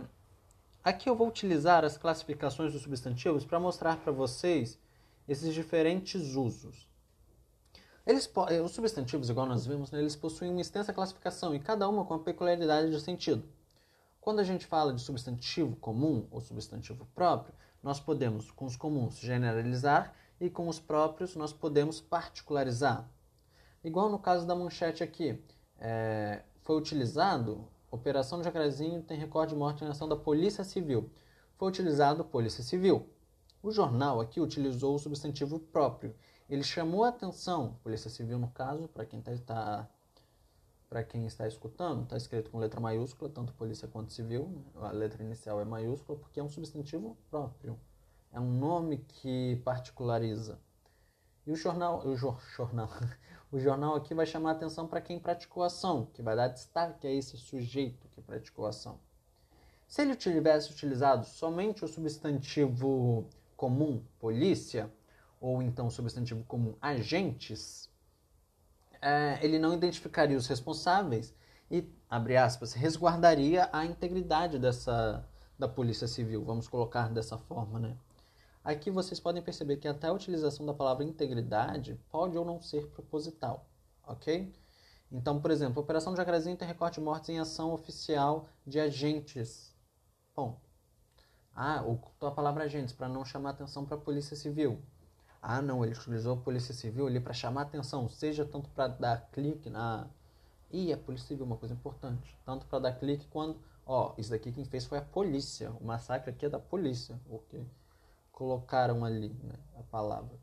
[0.84, 4.78] Aqui eu vou utilizar as classificações dos substantivos para mostrar para vocês
[5.26, 6.88] esses diferentes usos.
[8.06, 8.30] Eles,
[8.64, 12.14] os substantivos, igual nós vimos, né, eles possuem uma extensa classificação e cada uma com
[12.14, 13.42] uma peculiaridade de sentido.
[14.26, 19.20] Quando a gente fala de substantivo comum ou substantivo próprio, nós podemos, com os comuns,
[19.20, 23.08] generalizar e com os próprios nós podemos particularizar.
[23.84, 25.40] Igual no caso da manchete aqui,
[25.78, 31.08] é, foi utilizado Operação Jacarezinho tem recorde de morte em ação da Polícia Civil.
[31.56, 33.08] Foi utilizado Polícia Civil.
[33.62, 36.12] O jornal aqui utilizou o substantivo próprio.
[36.50, 39.88] Ele chamou a atenção, Polícia Civil no caso, para quem está tá,
[40.88, 44.64] para quem está escutando, está escrito com letra maiúscula, tanto polícia quanto civil.
[44.76, 47.78] A letra inicial é maiúscula porque é um substantivo próprio
[48.36, 50.60] é um nome que particulariza.
[51.46, 52.90] E o jornal, o jo, jornal,
[53.50, 57.06] o jornal aqui vai chamar atenção para quem praticou a ação, que vai dar destaque
[57.06, 59.00] a esse sujeito que praticou a ação.
[59.88, 64.92] Se ele tivesse utilizado somente o substantivo comum polícia,
[65.40, 67.88] ou então o substantivo comum agentes,
[69.06, 71.32] é, ele não identificaria os responsáveis
[71.70, 75.24] e, abre aspas, resguardaria a integridade dessa,
[75.56, 77.96] da polícia civil, vamos colocar dessa forma, né?
[78.64, 82.88] Aqui vocês podem perceber que até a utilização da palavra integridade pode ou não ser
[82.88, 83.64] proposital,
[84.04, 84.52] ok?
[85.12, 89.72] Então, por exemplo, Operação Jacarezinho tem recorte de mortes em ação oficial de agentes.
[90.34, 90.60] Bom,
[91.54, 94.82] ah, ocultou a palavra agentes para não chamar atenção para a Polícia Civil.
[95.48, 99.30] Ah, não, ele utilizou a Polícia Civil ali para chamar atenção, seja tanto para dar
[99.30, 100.08] clique na.
[100.72, 102.36] Ih, a Polícia Civil, uma coisa importante.
[102.44, 103.60] Tanto para dar clique quando.
[103.86, 105.70] Ó, isso daqui quem fez foi a polícia.
[105.80, 107.20] O massacre aqui é da polícia.
[107.30, 107.64] Ok?
[108.36, 110.38] colocaram ali né, a palavra.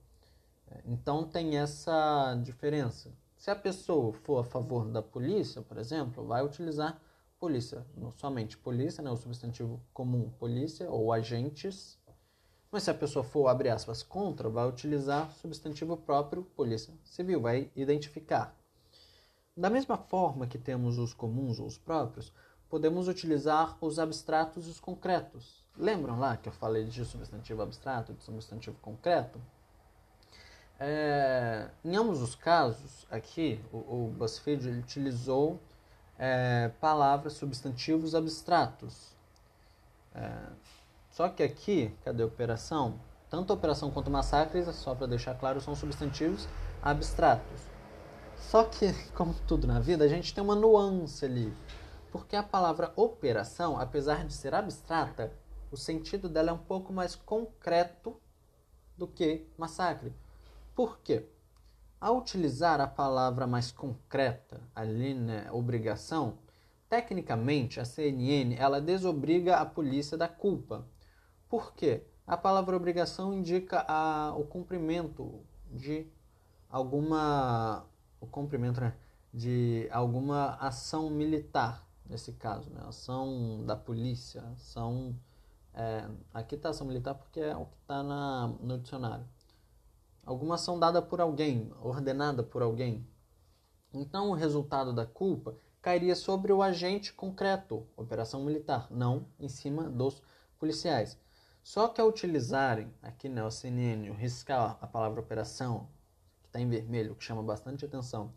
[0.67, 3.11] É, então tem essa diferença.
[3.37, 6.99] Se a pessoa for a favor da polícia, por exemplo, vai utilizar
[7.39, 11.99] polícia, não somente polícia, né, o substantivo comum polícia ou agentes.
[12.73, 17.69] Mas se a pessoa for, abre aspas, contra, vai utilizar substantivo próprio polícia civil, vai
[17.75, 18.57] identificar.
[19.55, 22.33] Da mesma forma que temos os comuns ou os próprios,
[22.67, 25.63] podemos utilizar os abstratos e os concretos.
[25.77, 29.39] Lembram lá que eu falei de substantivo abstrato, de substantivo concreto?
[30.79, 35.59] É, em ambos os casos, aqui, o, o BuzzFeed utilizou
[36.17, 39.15] é, palavras, substantivos abstratos.
[40.15, 40.73] É,
[41.13, 42.99] só que aqui, cadê a operação?
[43.29, 46.47] Tanto operação quanto massacres, só para deixar claro, são substantivos
[46.81, 47.61] abstratos.
[48.35, 51.53] Só que, como tudo na vida, a gente tem uma nuance ali.
[52.11, 55.31] Porque a palavra operação, apesar de ser abstrata,
[55.71, 58.19] o sentido dela é um pouco mais concreto
[58.97, 60.11] do que massacre.
[60.73, 61.27] Por quê?
[62.01, 66.39] Ao utilizar a palavra mais concreta, ali, né, obrigação,
[66.89, 70.91] tecnicamente a CNN ela desobriga a polícia da culpa.
[71.53, 72.03] Por quê?
[72.25, 76.07] A palavra obrigação indica a, o cumprimento de
[76.67, 77.85] alguma
[78.19, 78.97] o cumprimento né,
[79.31, 82.81] de alguma ação militar nesse caso, né?
[82.87, 85.15] ação da polícia, ação
[85.75, 89.27] é, aqui está ação militar porque é o que está no dicionário.
[90.25, 93.07] Alguma ação dada por alguém, ordenada por alguém.
[93.93, 99.87] Então, o resultado da culpa cairia sobre o agente concreto, operação militar, não em cima
[99.87, 100.19] dos
[100.57, 101.21] policiais.
[101.63, 105.87] Só que ao utilizarem aqui né, CNN, riscar a palavra operação,
[106.41, 108.33] que está em vermelho, que chama bastante atenção,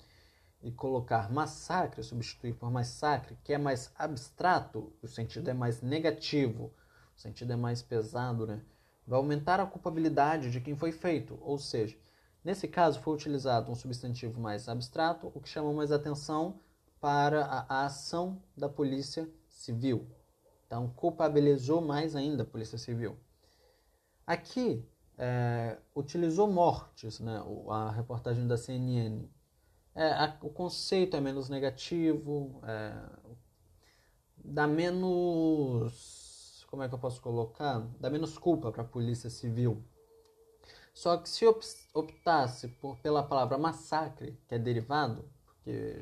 [0.62, 6.72] e colocar massacre, substituir por massacre, que é mais abstrato, o sentido é mais negativo,
[7.16, 8.62] o sentido é mais pesado, né?
[9.04, 11.96] Vai aumentar a culpabilidade de quem foi feito, ou seja,
[12.44, 16.60] nesse caso foi utilizado um substantivo mais abstrato, o que chamou mais atenção
[17.00, 20.06] para a ação da polícia civil.
[20.66, 23.16] Então, culpabilizou mais ainda a polícia civil.
[24.26, 24.84] Aqui,
[25.16, 27.40] é, utilizou mortes, né?
[27.68, 29.28] a reportagem da CNN
[29.96, 32.92] é, a, o conceito é menos negativo, é,
[34.36, 36.66] dá menos.
[36.68, 37.80] Como é que eu posso colocar?
[37.98, 39.82] Dá menos culpa para a polícia civil.
[40.92, 41.46] Só que se
[41.94, 45.96] optasse por, pela palavra massacre, que é derivado, porque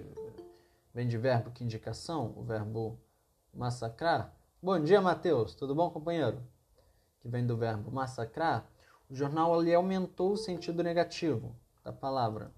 [0.93, 2.99] vem de verbo que indicação, o verbo
[3.53, 4.35] massacrar.
[4.65, 5.55] Bom dia, Matheus.
[5.55, 6.43] Tudo bom, companheiro?
[7.21, 8.67] Que vem do verbo massacrar.
[9.11, 12.51] O jornal ali aumentou o sentido negativo da palavra.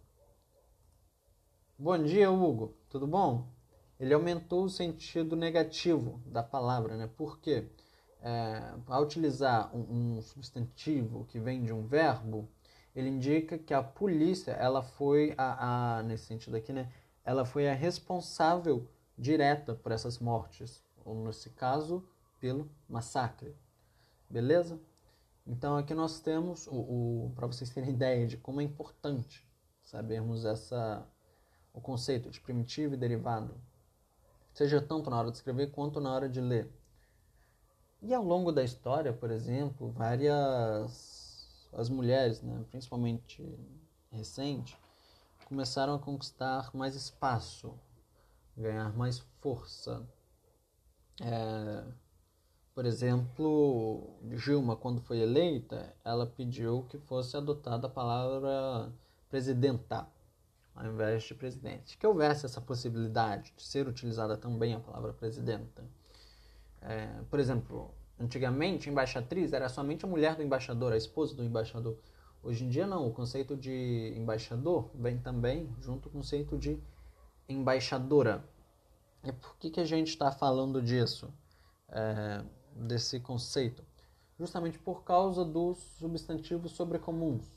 [1.76, 2.76] Bom dia, Hugo.
[2.88, 3.48] Tudo bom?
[3.98, 7.10] Ele aumentou o sentido negativo da palavra, né?
[7.16, 7.68] Porque
[8.22, 12.48] é, ao utilizar um, um, substantivo que vem de um verbo,
[12.94, 16.88] ele indica que a polícia, ela foi a, a, nesse sentido aqui, né?
[17.24, 18.88] Ela foi a responsável
[19.18, 22.06] direta por essas mortes, ou nesse caso,
[22.40, 23.56] pelo massacre.
[24.28, 24.80] Beleza?
[25.46, 29.46] Então aqui nós temos o, o para vocês terem ideia de como é importante
[29.82, 31.06] sabermos essa
[31.72, 33.54] o conceito de primitivo e derivado,
[34.54, 36.72] seja tanto na hora de escrever quanto na hora de ler.
[38.00, 43.44] E ao longo da história, por exemplo, várias as mulheres, né, principalmente
[44.10, 44.78] recente,
[45.44, 47.78] começaram a conquistar mais espaço,
[48.56, 50.02] ganhar mais força.
[51.20, 51.84] É,
[52.74, 58.92] por exemplo, Dilma, quando foi eleita, ela pediu que fosse adotada a palavra
[59.30, 60.06] presidenta
[60.76, 61.96] ao invés de presidente.
[61.96, 65.82] Que houvesse essa possibilidade de ser utilizada também a palavra presidenta.
[66.82, 71.96] É, por exemplo, antigamente, embaixatriz era somente a mulher do embaixador, a esposa do embaixador.
[72.42, 73.08] Hoje em dia, não.
[73.08, 76.78] O conceito de embaixador vem também junto com o conceito de
[77.48, 78.44] embaixadora.
[79.26, 81.32] E por que, que a gente está falando disso?
[81.88, 83.84] É, desse conceito?
[84.38, 87.56] Justamente por causa dos substantivos sobrecomuns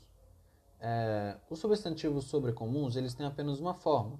[0.80, 4.18] é, os substantivos sobrecomuns eles têm apenas uma forma,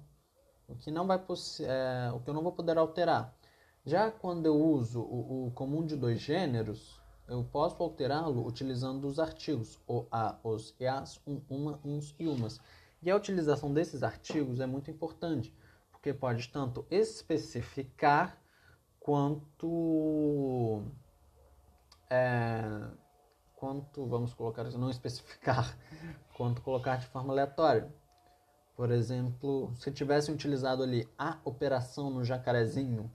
[0.67, 3.35] o que não vai é, o que eu não vou poder alterar.
[3.83, 9.17] Já quando eu uso o, o comum de dois gêneros, eu posso alterá-lo utilizando os
[9.17, 12.59] artigos, o, a, os, e as, um, uma, uns e umas.
[13.01, 15.51] E a utilização desses artigos é muito importante,
[16.01, 18.35] porque pode tanto especificar
[18.99, 20.81] quanto
[22.09, 22.63] é,
[23.55, 25.77] quanto, vamos colocar não especificar,
[26.35, 27.93] quanto colocar de forma aleatória.
[28.75, 33.11] Por exemplo, se tivessem utilizado ali a operação no jacarezinho,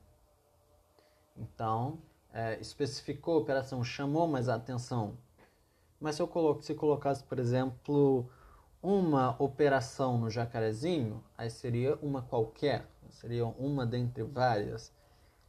[1.37, 1.99] então
[2.33, 5.18] é, especificou a operação, chamou mais a atenção.
[5.99, 8.31] Mas se eu se colocasse, por exemplo,
[8.87, 14.92] uma operação no jacarezinho, aí seria uma qualquer, seria uma dentre várias.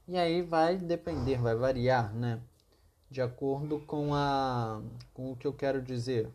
[0.07, 2.41] E aí vai depender, vai variar, né?
[3.09, 4.81] de acordo com, a,
[5.13, 6.29] com o que eu quero dizer.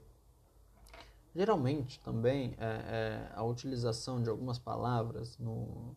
[1.35, 5.97] Geralmente também é, é, a utilização de algumas palavras no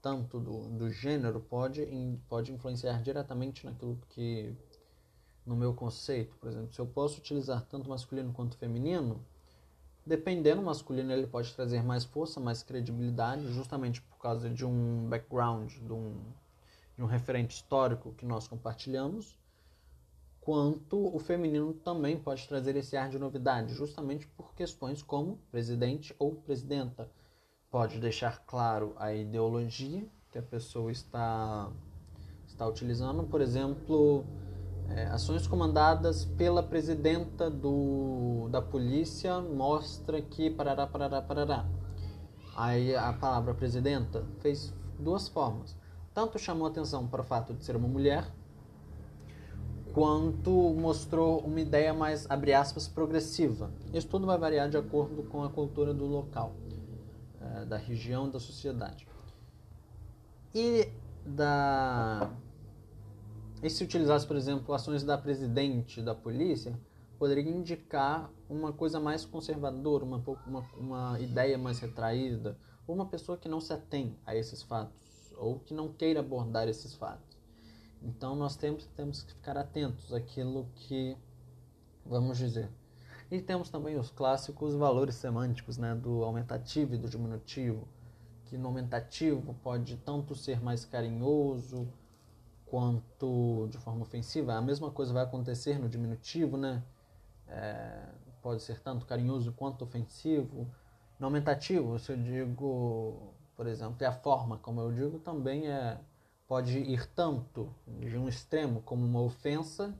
[0.00, 1.84] tanto do, do gênero pode,
[2.28, 4.54] pode influenciar diretamente naquilo que
[5.48, 9.24] no meu conceito, por exemplo, se eu posso utilizar tanto masculino quanto feminino,
[10.04, 15.72] dependendo masculino ele pode trazer mais força, mais credibilidade, justamente por causa de um background,
[15.72, 16.14] de um
[16.98, 19.38] de um referente histórico que nós compartilhamos,
[20.40, 26.12] quanto o feminino também pode trazer esse ar de novidade, justamente por questões como presidente
[26.18, 27.08] ou presidenta.
[27.70, 31.70] Pode deixar claro a ideologia que a pessoa está,
[32.48, 34.24] está utilizando, por exemplo,
[34.90, 41.66] é, ações comandadas pela presidenta do, da polícia mostra que parará, parará, parará.
[42.56, 45.76] Aí a palavra presidenta fez duas formas
[46.18, 48.24] tanto chamou atenção para o fato de ser uma mulher,
[49.94, 53.70] quanto mostrou uma ideia mais, abre aspas, progressiva.
[53.94, 56.54] Isso tudo vai variar de acordo com a cultura do local,
[57.40, 59.06] é, da região, da sociedade.
[60.52, 60.88] E
[61.24, 62.28] da
[63.62, 66.78] e se utilizasse, por exemplo, ações da presidente da polícia,
[67.18, 72.56] poderia indicar uma coisa mais conservadora, uma, uma, uma ideia mais retraída,
[72.86, 76.68] ou uma pessoa que não se atém a esses fatos ou que não queira abordar
[76.68, 77.38] esses fatos.
[78.02, 81.16] Então nós temos, temos que ficar atentos àquilo que,
[82.04, 82.70] vamos dizer,
[83.30, 87.86] E temos também os clássicos valores semânticos, né, do aumentativo e do diminutivo,
[88.46, 91.86] que no aumentativo pode tanto ser mais carinhoso
[92.70, 94.54] quanto de forma ofensiva.
[94.54, 96.82] A mesma coisa vai acontecer no diminutivo, né?
[97.46, 98.08] É,
[98.42, 100.66] pode ser tanto carinhoso quanto ofensivo.
[101.18, 105.98] No aumentativo, se eu digo, por exemplo, e a forma como eu digo também é
[106.48, 109.94] pode ir tanto de um extremo como uma ofensa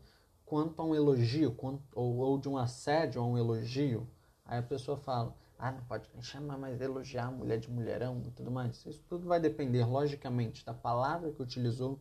[0.46, 4.08] quanto a um elogio, quanto, ou, ou de um assédio a um elogio.
[4.46, 8.50] Aí a pessoa fala, ah, não pode chamar, mas elogiar mulher de mulherão e tudo
[8.50, 8.86] mais.
[8.86, 12.00] Isso tudo vai depender, logicamente, da palavra que utilizou,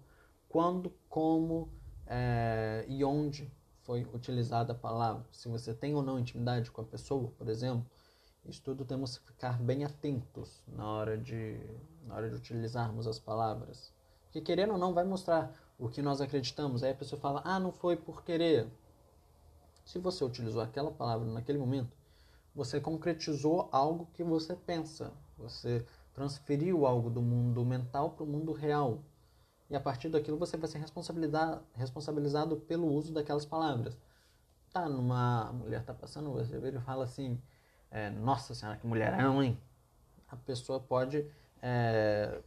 [0.49, 1.69] quando, como
[2.05, 3.51] é, e onde
[3.83, 5.25] foi utilizada a palavra.
[5.31, 7.85] Se você tem ou não intimidade com a pessoa, por exemplo,
[8.45, 11.59] isso tudo temos que ficar bem atentos na hora de,
[12.05, 13.93] na hora de utilizarmos as palavras.
[14.23, 16.83] Porque querendo ou não, vai mostrar o que nós acreditamos.
[16.83, 18.67] Aí a pessoa fala, ah, não foi por querer.
[19.85, 21.95] Se você utilizou aquela palavra naquele momento,
[22.53, 25.13] você concretizou algo que você pensa.
[25.37, 28.99] Você transferiu algo do mundo mental para o mundo real.
[29.69, 33.97] E a partir daquilo você vai ser responsabilizado, responsabilizado pelo uso daquelas palavras.
[34.71, 37.41] Tá, numa mulher tá passando, você vê e fala assim,
[37.89, 39.57] é, nossa senhora, que mulherão, hein?
[40.27, 41.25] A pessoa pode
[41.61, 42.41] é,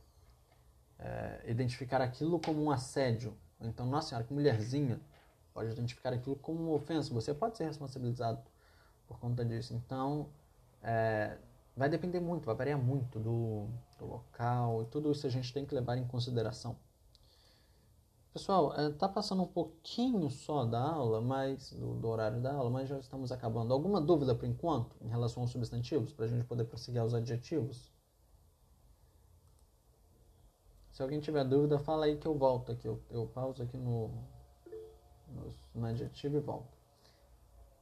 [0.98, 3.36] é, identificar aquilo como um assédio.
[3.60, 5.00] Então, nossa senhora, que mulherzinha,
[5.52, 7.12] pode identificar aquilo como uma ofensa.
[7.12, 8.40] Você pode ser responsabilizado
[9.06, 9.74] por conta disso.
[9.74, 10.28] Então,
[10.82, 11.36] é,
[11.76, 13.66] vai depender muito, vai variar muito do,
[13.98, 16.76] do, local e tudo isso a gente tem que levar em consideração.
[18.32, 22.70] Pessoal, está é, passando um pouquinho só da aula, mas do, do, horário da aula,
[22.70, 23.74] mas já estamos acabando.
[23.74, 27.90] Alguma dúvida por enquanto em relação aos substantivos, para a gente poder prosseguir aos adjetivos?
[30.92, 32.86] Se alguém tiver dúvida, fala aí que eu volto aqui.
[32.86, 34.12] Eu, eu pauso aqui no,
[35.26, 36.78] no, no adjetivo e volto.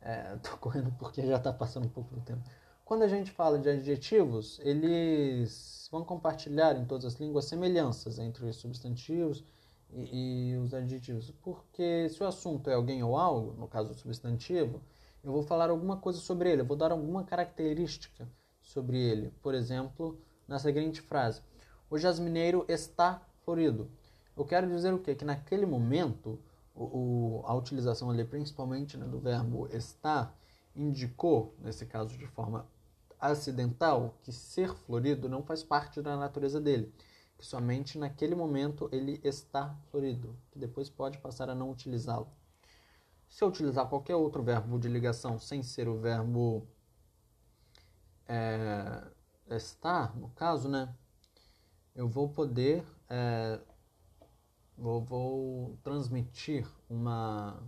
[0.01, 2.43] É, correndo porque já está passando um pouco do tempo.
[2.87, 8.47] Quando a gente fala de adjetivos, eles vão compartilhar em todas as línguas semelhanças entre
[8.47, 9.45] os substantivos
[9.93, 11.31] e, e, os adjetivos.
[11.43, 14.81] Porque se o assunto é alguém ou algo, no caso do substantivo,
[15.23, 18.29] eu vou falar alguma coisa sobre ele, eu vou dar alguma característica
[18.63, 19.33] sobre ele.
[19.43, 21.43] Por exemplo, na seguinte frase:
[21.91, 23.91] o jasmineiro está florido.
[24.37, 25.15] Eu quero dizer o quê?
[25.15, 26.39] Que naquele momento,
[26.75, 30.37] o, o, a utilização ali, principalmente né, do verbo estar,
[30.77, 32.67] indicou, nesse caso de forma
[33.21, 36.93] acidental, que ser florido não faz parte da natureza dele.
[37.39, 42.29] Que somente naquele momento ele está florido, que depois pode passar a não utilizá-lo.
[43.29, 46.67] Se eu utilizar qualquer outro verbo de ligação sem ser o verbo
[48.27, 49.07] é,
[49.51, 50.93] estar, no caso, né?
[51.99, 53.59] eu vou poder é,
[54.77, 57.61] vou, vou transmitir uma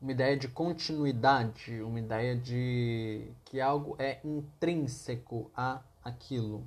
[0.00, 6.66] uma ideia de continuidade, uma ideia de que algo é intrínseco a aquilo.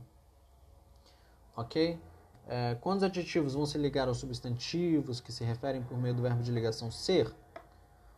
[1.56, 2.00] Ok?
[2.48, 6.22] É, quando os adjetivos vão se ligar aos substantivos que se referem por meio do
[6.22, 7.34] verbo de ligação ser,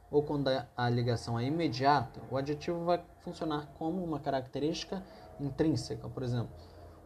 [0.09, 5.03] ou quando a ligação é imediata, o adjetivo vai funcionar como uma característica
[5.39, 6.07] intrínseca.
[6.07, 6.49] Por exemplo,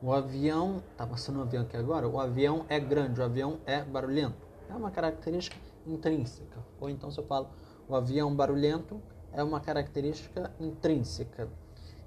[0.01, 3.83] o avião, tá passando um avião aqui agora, o avião é grande, o avião é
[3.83, 4.47] barulhento.
[4.69, 6.63] É uma característica intrínseca.
[6.79, 7.49] Ou então se eu falo,
[7.87, 9.01] o avião barulhento
[9.33, 11.49] é uma característica intrínseca.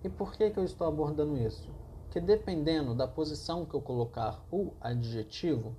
[0.05, 1.69] E por que, que eu estou abordando isso?
[2.13, 5.75] Porque dependendo da posição que eu colocar o adjetivo,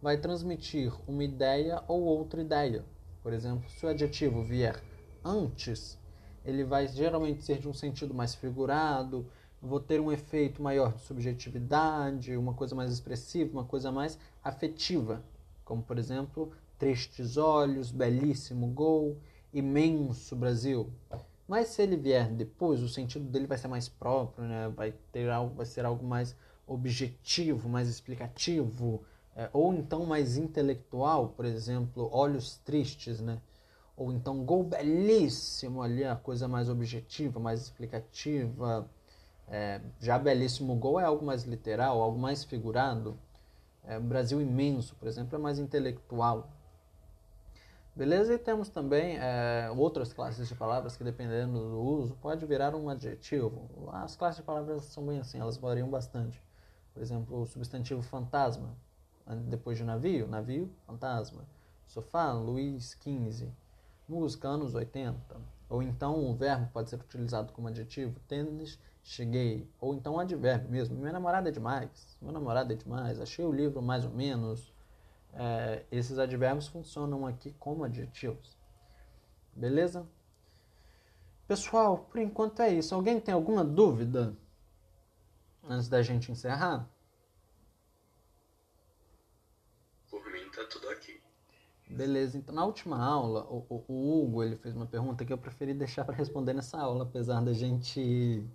[0.00, 2.82] vai transmitir uma ideia ou outra ideia.
[3.22, 4.82] Por exemplo, se o adjetivo vier
[5.22, 5.98] antes,
[6.42, 9.26] ele vai geralmente ser de um sentido mais figurado,
[9.60, 15.22] vou ter um efeito maior de subjetividade, uma coisa mais expressiva, uma coisa mais afetiva,
[15.66, 19.18] como por exemplo, tristes olhos, belíssimo gol,
[19.52, 20.90] imenso Brasil.
[21.46, 24.68] Mas se ele vier depois, o sentido dele vai ser mais próprio, né?
[24.74, 26.34] vai, ter algo, vai ser algo mais
[26.66, 29.04] objetivo, mais explicativo,
[29.36, 33.40] é, ou então mais intelectual, por exemplo, olhos tristes, né?
[33.96, 38.88] Ou então gol belíssimo ali, a coisa mais objetiva, mais explicativa,
[39.48, 43.18] é, já belíssimo gol é algo mais literal, algo mais figurado.
[43.84, 46.50] É, Brasil imenso, por exemplo, é mais intelectual.
[47.96, 48.34] Beleza?
[48.34, 52.88] E temos também é, outras classes de palavras que, dependendo do uso, pode virar um
[52.88, 53.88] adjetivo.
[53.92, 56.42] As classes de palavras são bem assim, elas variam bastante.
[56.92, 58.76] Por exemplo, o substantivo fantasma,
[59.46, 61.44] depois de navio, navio, fantasma.
[61.86, 63.48] Sofá, Luiz XV.
[64.08, 65.16] Música, anos 80.
[65.68, 69.70] Ou então o verbo pode ser utilizado como adjetivo, tênis, cheguei.
[69.80, 70.96] Ou então um advérbio mesmo.
[70.96, 72.18] Minha namorada é demais.
[72.20, 73.20] Meu namorado é demais.
[73.20, 74.73] Achei o livro mais ou menos.
[75.36, 78.56] É, esses advérbios funcionam aqui como adjetivos.
[79.54, 80.08] Beleza?
[81.46, 82.94] Pessoal, por enquanto é isso.
[82.94, 84.36] Alguém tem alguma dúvida
[85.62, 86.88] antes da gente encerrar?
[90.10, 91.20] Por mim tá tudo aqui.
[91.86, 95.38] Beleza, então na última aula, o, o, o Hugo ele fez uma pergunta que eu
[95.38, 98.48] preferi deixar para responder nessa aula, apesar da gente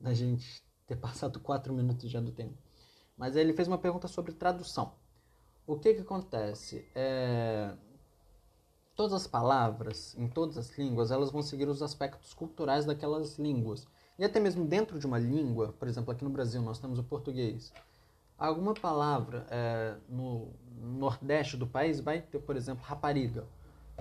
[0.00, 2.56] da gente ter passado quatro minutos já do tempo.
[3.16, 4.94] Mas ele fez uma pergunta sobre tradução.
[5.66, 6.86] O que que acontece?
[6.94, 7.74] É...
[8.94, 13.86] Todas as palavras, em todas as línguas, elas vão seguir os aspectos culturais daquelas línguas.
[14.18, 17.04] E até mesmo dentro de uma língua, por exemplo, aqui no Brasil nós temos o
[17.04, 17.72] português.
[18.38, 23.44] Alguma palavra é, no nordeste do país vai ter, por exemplo, rapariga.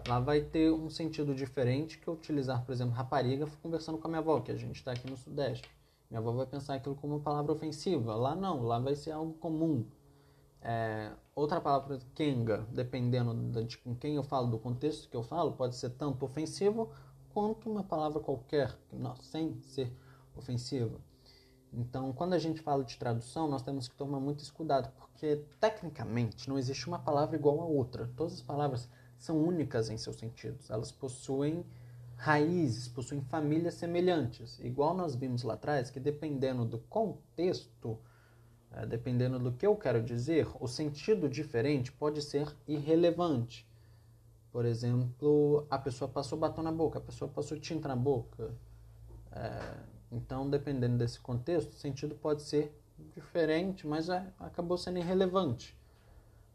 [0.07, 4.09] Lá vai ter um sentido diferente que eu utilizar, por exemplo, rapariga conversando com a
[4.09, 5.69] minha avó, que a gente está aqui no sudeste.
[6.09, 8.15] Minha avó vai pensar aquilo como uma palavra ofensiva.
[8.15, 9.85] Lá não, lá vai ser algo comum.
[10.61, 15.51] É, outra palavra, kenga, dependendo de com quem eu falo, do contexto que eu falo,
[15.51, 16.89] pode ser tanto ofensivo
[17.33, 18.73] quanto uma palavra qualquer,
[19.21, 19.91] sem ser
[20.35, 20.99] ofensiva.
[21.73, 26.47] Então, quando a gente fala de tradução, nós temos que tomar muito cuidado, porque tecnicamente
[26.47, 28.09] não existe uma palavra igual a outra.
[28.15, 30.69] Todas as palavras são únicas em seus sentidos.
[30.69, 31.65] Elas possuem
[32.15, 34.57] raízes, possuem famílias semelhantes.
[34.59, 37.99] Igual nós vimos lá atrás, que dependendo do contexto,
[38.83, 43.67] dependendo do que eu quero dizer, o sentido diferente pode ser irrelevante.
[44.51, 48.55] Por exemplo, a pessoa passou batom na boca, a pessoa passou tinta na boca.
[49.31, 49.77] É,
[50.11, 52.73] então, dependendo desse contexto, o sentido pode ser
[53.13, 55.77] diferente, mas é, acabou sendo irrelevante.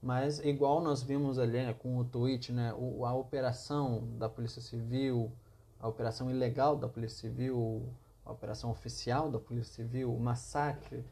[0.03, 5.31] Mas, igual nós vimos ali né, com o tweet, né, a operação da Polícia Civil,
[5.79, 7.87] a operação ilegal da Polícia Civil,
[8.25, 11.05] a operação oficial da Polícia Civil, o massacre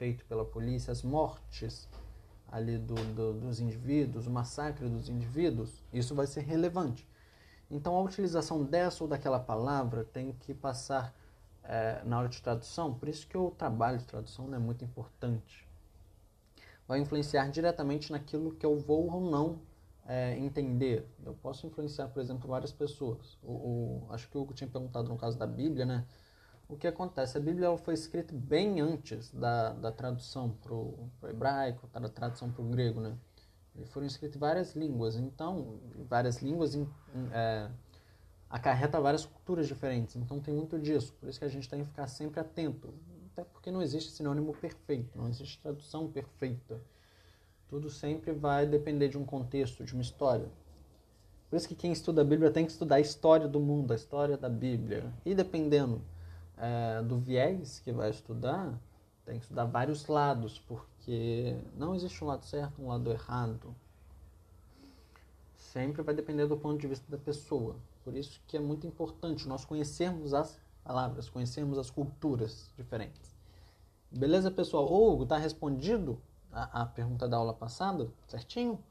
[0.00, 1.86] feito pela polícia, as mortes
[2.50, 7.06] ali do, do, dos indivíduos, o massacre dos indivíduos, isso vai ser relevante.
[7.70, 11.14] Então, a utilização dessa ou daquela palavra tem que passar
[11.62, 15.68] é, na hora de tradução, por isso que o trabalho de tradução é muito importante.
[16.88, 19.60] Vai influenciar diretamente naquilo que eu vou ou não
[20.08, 21.06] é, entender.
[21.26, 23.38] Eu posso influenciar, por exemplo, várias pessoas.
[23.42, 26.06] O, o, acho que o Hugo tinha perguntado no caso da Bíblia, né?
[26.70, 27.36] O que acontece?
[27.36, 32.62] A Bíblia foi escrita bem antes da, da tradução para o hebraico, da tradução para
[32.62, 33.16] o grego, né?
[33.74, 36.76] E foram escritas várias línguas, então, várias línguas
[37.32, 37.68] é,
[38.48, 41.12] acarreta várias culturas diferentes, então tem muito disso.
[41.14, 42.94] Por isso que a gente tem que ficar sempre atento,
[43.32, 46.80] até porque não existe sinônimo perfeito, não existe tradução perfeita.
[47.68, 50.48] Tudo sempre vai depender de um contexto, de uma história.
[51.48, 53.96] Por isso que quem estuda a Bíblia tem que estudar a história do mundo, a
[53.96, 55.12] história da Bíblia.
[55.24, 56.00] E dependendo
[56.60, 58.78] é, do viés que vai estudar,
[59.24, 63.74] tem que estudar vários lados, porque não existe um lado certo, um lado errado.
[65.56, 67.76] Sempre vai depender do ponto de vista da pessoa.
[68.04, 73.34] Por isso que é muito importante nós conhecermos as palavras, conhecermos as culturas diferentes.
[74.10, 74.92] Beleza, pessoal?
[74.92, 76.20] Hugo, tá respondido
[76.52, 78.10] a, a pergunta da aula passada?
[78.26, 78.82] Certinho?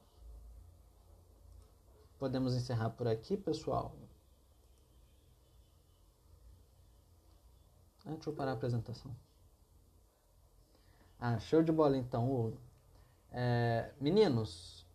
[2.18, 3.94] Podemos encerrar por aqui, pessoal.
[8.10, 9.16] Ah, deixa eu parar a apresentação.
[11.20, 12.54] Ah, show de bola então.
[13.32, 14.88] É, meninos,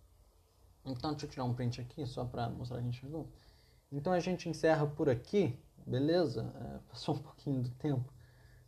[0.84, 3.28] então deixa eu tirar um print aqui só para mostrar que a gente chegou.
[3.92, 5.56] Então a gente encerra por aqui,
[5.86, 6.52] beleza?
[6.60, 8.12] É, passou um pouquinho do tempo,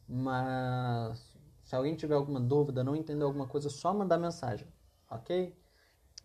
[0.09, 4.69] mas se alguém tiver alguma dúvida, não entendeu alguma coisa, só mandar mensagem,
[5.11, 5.57] ok?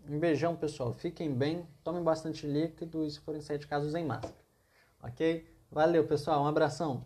[0.07, 0.93] Um beijão, pessoal.
[0.93, 4.35] Fiquem bem, tomem bastante líquido e se forem sair de casa, usem máscara,
[5.01, 5.47] ok?
[5.71, 6.43] Valeu, pessoal.
[6.43, 7.05] Um abração.